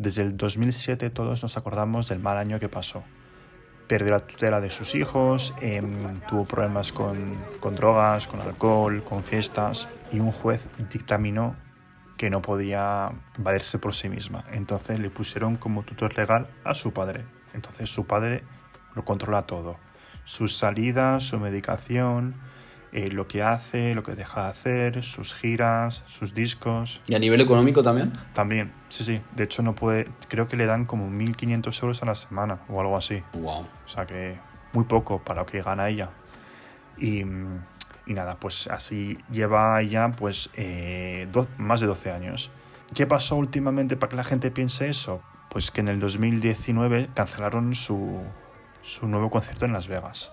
Desde 0.04 0.22
el 0.22 0.36
2007 0.36 1.12
todos 1.12 1.42
nos 1.44 1.56
acordamos 1.56 2.10
del 2.10 2.20
mal 2.20 2.38
año 2.38 2.60
que 2.60 2.68
pasó. 2.68 3.06
Perdió 3.88 4.12
la 4.12 4.20
tutela 4.20 4.60
de 4.60 4.70
sus 4.70 4.96
hijos, 4.96 5.54
em, 5.62 6.20
tuvo 6.28 6.44
problemas 6.44 6.92
con, 6.92 7.38
con 7.62 7.74
drogas, 7.74 8.28
con 8.28 8.42
alcohol, 8.42 9.02
con 9.06 9.24
fiestas 9.24 9.88
y 10.12 10.20
un 10.20 10.34
juez 10.34 10.68
dictaminó 10.92 11.56
que 12.18 12.30
no 12.30 12.42
podía 12.42 13.12
valerse 13.38 13.80
por 13.80 13.96
sí 13.96 14.10
misma. 14.10 14.44
Entonces 14.52 15.00
le 15.00 15.10
pusieron 15.10 15.56
como 15.56 15.84
tutor 15.84 16.18
legal 16.18 16.50
a 16.66 16.76
su 16.76 16.92
padre. 16.92 17.24
Entonces 17.54 17.90
su 17.90 18.06
padre 18.06 18.44
lo 18.96 19.06
controla 19.06 19.44
todo. 19.44 19.78
Sus 20.26 20.58
salidas, 20.58 21.24
su 21.24 21.40
medicación, 21.40 22.36
eh, 22.94 23.10
lo 23.10 23.28
que 23.28 23.42
hace, 23.42 23.96
lo 23.96 24.04
que 24.04 24.14
deja 24.14 24.44
de 24.44 24.50
hacer, 24.50 25.04
sus 25.04 25.34
giras, 25.34 26.04
sus 26.06 26.36
discos. 26.36 27.02
¿Y 27.08 27.16
a 27.16 27.20
nivel 27.20 27.42
económico 27.42 27.82
también? 27.82 28.14
También, 28.34 28.72
sí, 28.90 29.04
sí. 29.04 29.20
De 29.36 29.46
hecho, 29.46 29.64
no 29.64 29.74
puede. 29.74 30.08
Creo 30.30 30.48
que 30.48 30.56
le 30.56 30.68
dan 30.68 30.86
como 30.86 31.10
1.500 31.10 31.82
euros 31.82 32.04
a 32.04 32.06
la 32.06 32.14
semana 32.14 32.60
o 32.70 32.80
algo 32.80 32.96
así. 32.96 33.24
Wow. 33.34 33.66
O 33.86 33.90
sea 33.90 34.06
que 34.06 34.38
muy 34.74 34.86
poco 34.86 35.24
para 35.24 35.42
lo 35.42 35.48
que 35.48 35.64
gana 35.64 35.90
ella. 35.90 36.12
Y, 37.00 37.22
y 38.06 38.14
nada, 38.14 38.38
pues 38.40 38.68
así 38.68 39.18
lleva 39.32 39.82
ella 39.82 40.12
pues 40.12 40.52
eh, 40.56 41.28
más 41.58 41.82
de 41.82 41.88
12 41.88 42.12
años. 42.12 42.52
¿Qué 42.94 43.08
pasó 43.08 43.38
últimamente 43.38 43.96
para 43.96 44.12
que 44.12 44.18
la 44.18 44.24
gente 44.24 44.52
piense 44.52 44.88
eso? 44.88 45.24
Pues 45.50 45.72
que 45.72 45.82
en 45.82 45.88
el 45.88 46.00
2019 46.00 47.10
cancelaron 47.16 47.74
su, 47.74 48.22
su 48.82 49.08
nuevo 49.08 49.32
concierto 49.32 49.66
en 49.66 49.74
Las 49.74 49.88
Vegas. 49.88 50.32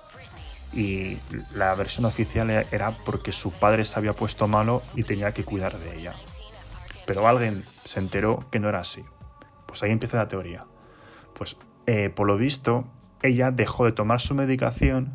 Y 0.73 1.19
la 1.55 1.75
versión 1.75 2.05
oficial 2.05 2.51
era 2.51 2.93
porque 3.05 3.33
su 3.33 3.51
padre 3.51 3.85
se 3.85 3.99
había 3.99 4.13
puesto 4.13 4.47
malo 4.47 4.83
y 4.95 5.03
tenía 5.03 5.33
que 5.33 5.45
cuidar 5.45 5.77
de 5.79 5.99
ella. 5.99 6.15
Pero 7.07 7.27
alguien 7.27 7.65
se 7.85 7.99
enteró 7.99 8.49
que 8.51 8.61
no 8.61 8.69
era 8.69 8.81
así. 8.81 9.05
Pues 9.67 9.83
ahí 9.83 9.91
empieza 9.91 10.17
la 10.17 10.29
teoría. 10.29 10.65
Pues 11.35 11.57
eh, 11.87 12.11
por 12.11 12.27
lo 12.27 12.37
visto, 12.37 12.87
ella 13.23 13.51
dejó 13.51 13.85
de 13.85 13.93
tomar 13.93 14.21
su 14.21 14.35
medicación 14.35 15.15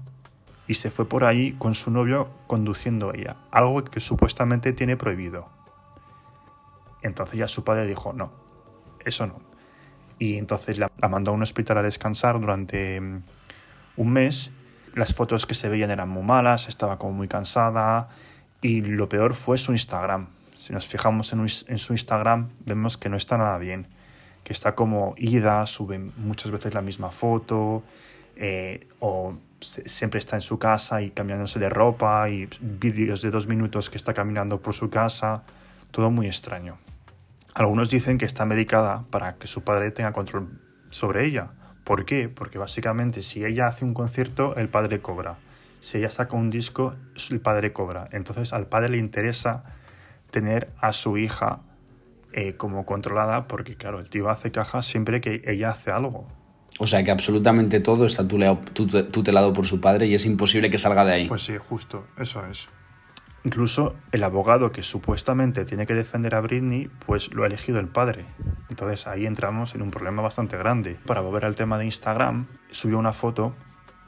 y 0.68 0.76
se 0.76 0.89
fue 0.89 1.08
por 1.08 1.26
ahí 1.26 1.54
con 1.54 1.76
su 1.76 1.91
novio 1.91 2.30
conduciendo 2.48 3.13
ella, 3.13 3.38
algo 3.52 3.84
que 3.84 4.00
supuestamente 4.00 4.74
tiene 4.74 4.98
prohibido. 4.98 5.48
Entonces 7.02 7.39
ya 7.39 7.48
su 7.48 7.63
padre 7.63 7.86
dijo, 7.86 8.13
no, 8.13 8.32
eso 9.06 9.28
no. 9.28 9.39
Y 10.18 10.38
entonces 10.38 10.80
la, 10.80 10.91
la 10.98 11.08
mandó 11.08 11.32
a 11.32 11.34
un 11.34 11.44
hospital 11.44 11.78
a 11.78 11.82
descansar 11.84 12.39
durante 12.39 13.00
mm, 13.00 13.24
un 13.98 14.12
mes. 14.12 14.52
Las 14.95 15.13
fotos 15.13 15.45
que 15.45 15.53
se 15.53 15.67
veían 15.67 15.91
eran 15.91 16.08
muy 16.08 16.23
malas, 16.23 16.69
estaba 16.69 16.97
como 16.97 17.12
muy 17.12 17.27
cansada 17.27 18.08
y 18.62 18.79
lo 18.81 19.10
peor 19.10 19.34
fue 19.34 19.58
su 19.58 19.73
Instagram. 19.73 20.27
Si 20.58 20.71
nos 20.71 20.88
fijamos 20.88 21.34
en, 21.34 21.77
su 21.77 21.93
Instagram 21.93 22.47
vemos 22.65 22.97
que 22.97 23.10
no 23.10 23.17
está 23.17 23.38
nada 23.38 23.58
bien, 23.58 23.88
que 24.45 24.53
está 24.53 24.73
como 24.73 25.13
ida, 25.17 25.65
sube 25.65 25.99
muchas 25.99 26.49
veces 26.49 26.73
la 26.73 26.81
misma 26.81 27.12
foto 27.12 27.84
eh, 28.38 28.88
o 29.01 29.36
siempre 29.60 30.17
está 30.19 30.38
en 30.38 30.41
su 30.41 30.60
casa 30.60 31.01
y 31.01 31.12
cambiándose 31.12 31.60
de 31.60 31.67
ropa 31.67 32.29
y 32.29 32.47
vídeos 32.62 33.21
de 33.21 33.31
dos 33.31 33.47
minutos 33.47 33.89
que 33.89 33.97
está 33.97 34.13
caminando 34.13 34.62
por 34.62 34.75
su 34.75 34.89
casa, 34.89 35.43
todo 35.91 36.10
muy 36.10 36.27
extraño. 36.27 36.77
Algunos 37.53 37.89
dicen 37.89 38.17
que 38.17 38.25
está 38.25 38.45
medicada 38.45 39.03
para 39.12 39.36
que 39.36 39.47
su 39.47 39.62
padre 39.62 39.91
tenga 39.91 40.13
control 40.13 40.62
sobre 40.89 41.25
ella. 41.25 41.47
¿Por 41.86 42.04
qué? 42.04 42.28
Porque 42.28 42.58
básicamente 42.58 43.21
si 43.21 43.45
ella 43.45 43.67
hace 43.67 43.86
un 43.86 43.93
concierto, 43.93 44.56
el 44.58 44.67
padre 44.67 45.00
cobra. 45.02 45.38
Si 45.82 46.00
ella 46.00 46.10
saca 46.10 46.36
un 46.36 46.50
disco, 46.50 46.95
el 47.30 47.39
padre 47.39 47.71
cobra. 47.71 48.08
Entonces 48.12 48.54
al 48.54 48.65
padre 48.65 48.89
le 48.89 48.98
interesa 48.98 49.63
tener 50.32 50.67
a 50.82 50.91
su 50.91 51.17
hija 51.17 51.60
eh, 52.34 52.56
como 52.58 52.88
controlada 52.88 53.45
porque, 53.45 53.76
claro, 53.76 54.00
el 54.00 54.10
tío 54.10 54.30
hace 54.30 54.52
caja 54.52 54.82
siempre 54.82 55.21
que 55.21 55.43
ella 55.45 55.69
hace 55.69 55.91
algo. 55.91 56.26
O 56.80 56.88
sea 56.88 57.04
que 57.04 57.12
absolutamente 57.12 57.80
todo 57.80 58.08
está 58.08 58.28
tutelado 58.28 59.54
por 59.54 59.67
su 59.67 59.80
padre 59.80 60.08
y 60.08 60.15
es 60.15 60.26
imposible 60.26 60.71
que 60.71 60.80
salga 60.80 61.06
de 61.06 61.13
ahí. 61.13 61.28
Pues 61.28 61.43
sí, 61.43 61.54
justo, 61.69 62.08
eso 62.17 62.43
es. 62.48 62.67
Incluso 63.45 63.95
el 64.12 64.23
abogado 64.23 64.71
que 64.71 64.81
supuestamente 64.81 65.65
tiene 65.65 65.86
que 65.86 65.93
defender 65.93 66.34
a 66.34 66.41
Britney, 66.41 66.89
pues 67.05 67.31
lo 67.31 67.43
ha 67.43 67.45
elegido 67.45 67.79
el 67.79 67.88
padre. 67.88 68.25
Entonces 68.69 69.05
ahí 69.05 69.27
entramos 69.27 69.75
en 69.75 69.84
un 69.84 69.91
problema 69.91 70.23
bastante 70.23 70.58
grande. 70.58 70.97
Para 71.05 71.21
volver 71.21 71.45
al 71.45 71.55
tema 71.55 71.77
de 71.77 71.86
Instagram, 71.86 72.47
subió 72.71 72.97
una 72.97 73.13
foto 73.13 73.55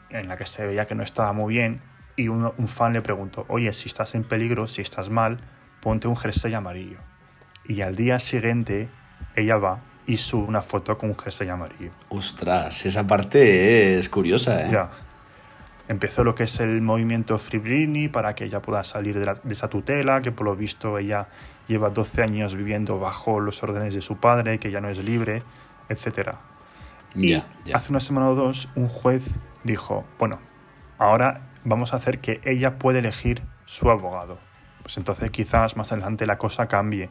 en 0.09 0.27
la 0.27 0.37
que 0.37 0.47
se 0.47 0.65
veía 0.65 0.87
que 0.87 0.95
no 0.95 1.03
estaba 1.03 1.33
muy 1.33 1.53
bien 1.53 1.81
y 2.15 2.29
un 2.29 2.67
fan 2.67 2.93
le 2.93 3.01
preguntó, 3.03 3.45
oye, 3.47 3.71
si 3.73 3.87
estás 3.87 4.15
en 4.15 4.23
peligro, 4.23 4.65
si 4.65 4.81
estás 4.81 5.11
mal, 5.11 5.37
ponte 5.81 6.07
un 6.07 6.17
jersey 6.17 6.55
amarillo. 6.55 6.97
Y 7.63 7.81
al 7.81 7.95
día 7.95 8.17
siguiente 8.17 8.89
ella 9.35 9.57
va 9.57 9.79
y 10.07 10.17
sube 10.17 10.47
una 10.47 10.63
foto 10.63 10.97
con 10.97 11.11
un 11.11 11.17
jersey 11.17 11.47
amarillo. 11.47 11.91
Ostras, 12.09 12.87
esa 12.87 13.05
parte 13.05 13.99
es 13.99 14.09
curiosa, 14.09 14.65
¿eh? 14.65 14.69
Ya. 14.71 14.89
Empezó 15.89 16.23
lo 16.23 16.35
que 16.35 16.43
es 16.43 16.59
el 16.59 16.81
movimiento 16.81 17.37
Free 17.37 17.59
Britney 17.59 18.07
para 18.09 18.35
que 18.35 18.45
ella 18.45 18.59
pueda 18.59 18.83
salir 18.83 19.17
de, 19.17 19.25
la- 19.25 19.35
de 19.35 19.53
esa 19.53 19.69
tutela, 19.69 20.21
que 20.21 20.31
por 20.33 20.45
lo 20.45 20.55
visto 20.55 20.97
ella 20.97 21.27
lleva 21.67 21.89
12 21.89 22.23
años 22.23 22.55
viviendo 22.55 22.99
bajo 22.99 23.39
los 23.39 23.63
órdenes 23.63 23.93
de 23.93 24.01
su 24.01 24.17
padre, 24.17 24.57
que 24.59 24.69
ya 24.71 24.81
no 24.81 24.89
es 24.89 24.97
libre, 25.03 25.43
etc. 25.89 26.31
Y 27.15 27.73
hace 27.73 27.91
una 27.91 27.99
semana 28.01 28.29
o 28.29 28.35
dos 28.35 28.69
un 28.75 28.89
juez 28.89 29.35
dijo, 29.63 30.05
bueno, 30.19 30.39
ahora 30.97 31.41
vamos 31.63 31.93
a 31.93 31.97
hacer 31.97 32.19
que 32.19 32.41
ella 32.43 32.77
puede 32.79 32.99
elegir 32.99 33.41
su 33.65 33.89
abogado. 33.89 34.37
Pues 34.81 34.97
entonces 34.97 35.31
quizás 35.31 35.75
más 35.77 35.91
adelante 35.91 36.25
la 36.25 36.37
cosa 36.37 36.67
cambie. 36.67 37.09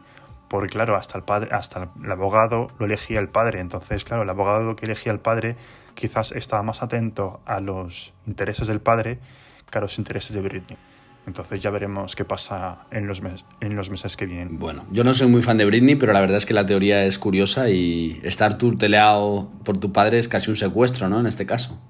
Porque 0.49 0.69
claro, 0.69 0.97
hasta 0.97 1.19
el 1.19 1.25
padre, 1.25 1.49
hasta 1.53 1.89
el 2.03 2.11
abogado 2.13 2.69
lo 2.79 2.87
elegía 2.87 3.19
el 3.19 3.29
padre. 3.29 3.61
Entonces, 3.61 4.05
claro, 4.05 4.23
el 4.23 4.31
abogado 4.31 4.77
que 4.77 4.87
elegía 4.87 5.13
el 5.13 5.19
padre 5.19 5.57
quizás 5.95 6.31
estaba 6.33 6.63
más 6.63 6.83
atento 6.83 7.41
a 7.47 7.59
los 7.61 8.13
intereses 8.27 8.69
del 8.69 8.81
padre 8.81 9.19
que 9.71 9.79
a 9.79 9.81
los 9.81 9.99
intereses 9.99 10.33
de 10.35 10.43
Britney. 10.43 10.79
Entonces 11.27 11.59
ya 11.61 11.71
veremos 11.71 12.15
qué 12.15 12.25
pasa 12.25 12.87
en 12.93 13.09
los, 13.09 13.21
mes- 13.21 13.45
en 13.61 13.75
los 13.75 13.91
meses 13.91 14.17
que 14.17 14.27
vienen. 14.27 14.61
Bueno, 14.61 14.85
yo 14.93 15.03
no 15.03 15.13
soy 15.13 15.27
muy 15.27 15.43
fan 15.43 15.57
de 15.57 15.65
Britney, 15.65 15.97
pero 15.97 16.13
la 16.13 16.21
verdad 16.21 16.37
es 16.37 16.47
que 16.47 16.55
la 16.55 16.65
teoría 16.65 17.05
es 17.05 17.19
curiosa 17.19 17.69
y 17.69 18.21
estar 18.23 18.57
tuteleado 18.59 19.51
por 19.65 19.79
tu 19.79 19.91
padre 19.91 20.21
es 20.21 20.29
casi 20.29 20.51
un 20.51 20.57
secuestro, 20.57 21.09
¿no? 21.09 21.19
En 21.19 21.27
este 21.27 21.45
caso. 21.45 21.81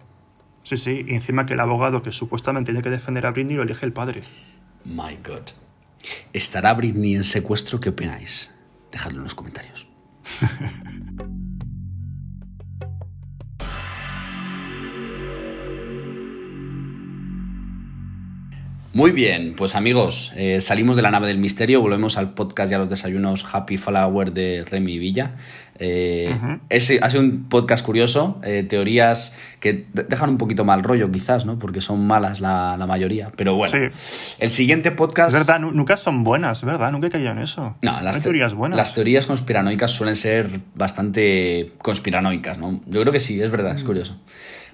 Sí, 0.62 0.78
sí, 0.78 1.04
y 1.06 1.14
encima 1.14 1.44
que 1.44 1.52
el 1.52 1.60
abogado 1.60 2.02
que 2.02 2.12
supuestamente 2.12 2.72
tiene 2.72 2.82
que 2.82 2.88
defender 2.88 3.26
a 3.26 3.32
Britney 3.32 3.56
lo 3.56 3.64
elige 3.64 3.84
el 3.84 3.92
padre. 3.92 4.22
My 4.86 5.18
God. 5.22 5.50
¿Estará 6.32 6.74
Britney 6.74 7.14
en 7.14 7.24
secuestro? 7.24 7.80
¿Qué 7.80 7.90
opináis? 7.90 8.52
Dejadlo 8.90 9.18
en 9.18 9.24
los 9.24 9.34
comentarios. 9.34 9.88
Muy 18.96 19.10
bien, 19.10 19.52
pues 19.54 19.74
amigos, 19.76 20.32
eh, 20.36 20.62
salimos 20.62 20.96
de 20.96 21.02
la 21.02 21.10
nave 21.10 21.26
del 21.26 21.36
misterio, 21.36 21.82
volvemos 21.82 22.16
al 22.16 22.32
podcast 22.32 22.72
y 22.72 22.76
a 22.76 22.78
los 22.78 22.88
desayunos 22.88 23.44
Happy 23.52 23.76
Flower 23.76 24.32
de 24.32 24.64
Remy 24.64 24.96
Villa. 24.98 25.32
Eh, 25.78 26.34
ese 26.70 26.98
ha 27.02 27.10
sido 27.10 27.22
un 27.22 27.46
podcast 27.50 27.84
curioso, 27.84 28.40
eh, 28.42 28.62
teorías 28.66 29.36
que 29.60 29.84
de- 29.92 30.04
dejan 30.04 30.30
un 30.30 30.38
poquito 30.38 30.64
mal 30.64 30.82
rollo 30.82 31.10
quizás, 31.12 31.44
¿no? 31.44 31.58
Porque 31.58 31.82
son 31.82 32.06
malas 32.06 32.40
la, 32.40 32.78
la 32.78 32.86
mayoría, 32.86 33.30
pero 33.36 33.54
bueno. 33.54 33.76
Sí. 33.90 34.34
El 34.38 34.50
siguiente 34.50 34.90
podcast... 34.92 35.28
Es 35.36 35.46
verdad, 35.46 35.60
nu- 35.60 35.72
nunca 35.72 35.98
son 35.98 36.24
buenas, 36.24 36.64
¿verdad? 36.64 36.90
Nunca 36.90 37.08
he 37.08 37.10
caído 37.10 37.32
en 37.32 37.40
eso. 37.40 37.76
No, 37.82 38.00
las 38.00 38.22
teorías 38.22 38.54
buenas. 38.54 38.78
Las 38.78 38.94
teorías 38.94 39.26
conspiranoicas 39.26 39.90
suelen 39.90 40.16
ser 40.16 40.48
bastante 40.74 41.72
conspiranoicas, 41.82 42.56
¿no? 42.56 42.80
Yo 42.86 43.02
creo 43.02 43.12
que 43.12 43.20
sí, 43.20 43.42
es 43.42 43.50
verdad, 43.50 43.74
es 43.74 43.84
Mm. 43.84 43.86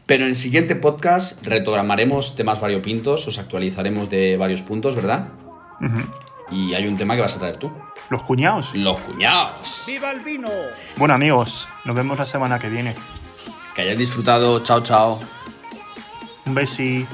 Pero 0.07 0.25
en 0.25 0.31
el 0.31 0.37
siguiente 0.37 0.75
podcast 0.77 1.45
retogramaremos 1.47 2.35
temas 2.35 2.61
variopintos, 2.61 3.27
os 3.29 3.39
actualizaremos 3.39 4.11
de 4.11 4.37
varios 4.37 4.63
puntos, 4.63 4.97
¿verdad? 4.97 5.29
Y 6.51 6.75
hay 6.75 6.87
un 6.87 6.97
tema 6.97 7.15
que 7.15 7.23
vas 7.23 7.37
a 7.37 7.39
traer 7.39 7.57
tú. 7.57 7.73
Los 8.11 8.25
cuñados. 8.25 8.75
Los 8.75 8.99
cuñados. 8.99 9.85
¡Viva 9.87 10.11
el 10.11 10.21
vino! 10.21 10.51
Bueno, 10.97 11.15
amigos, 11.15 11.69
nos 11.85 11.97
vemos 11.97 12.19
la 12.19 12.27
semana 12.27 12.59
que 12.59 12.69
viene. 12.69 12.95
Que 13.75 13.83
hayáis 13.83 13.99
disfrutado. 13.99 14.63
Chao, 14.63 14.83
chao. 14.83 15.21
Un 16.45 16.55
besi. 16.55 17.07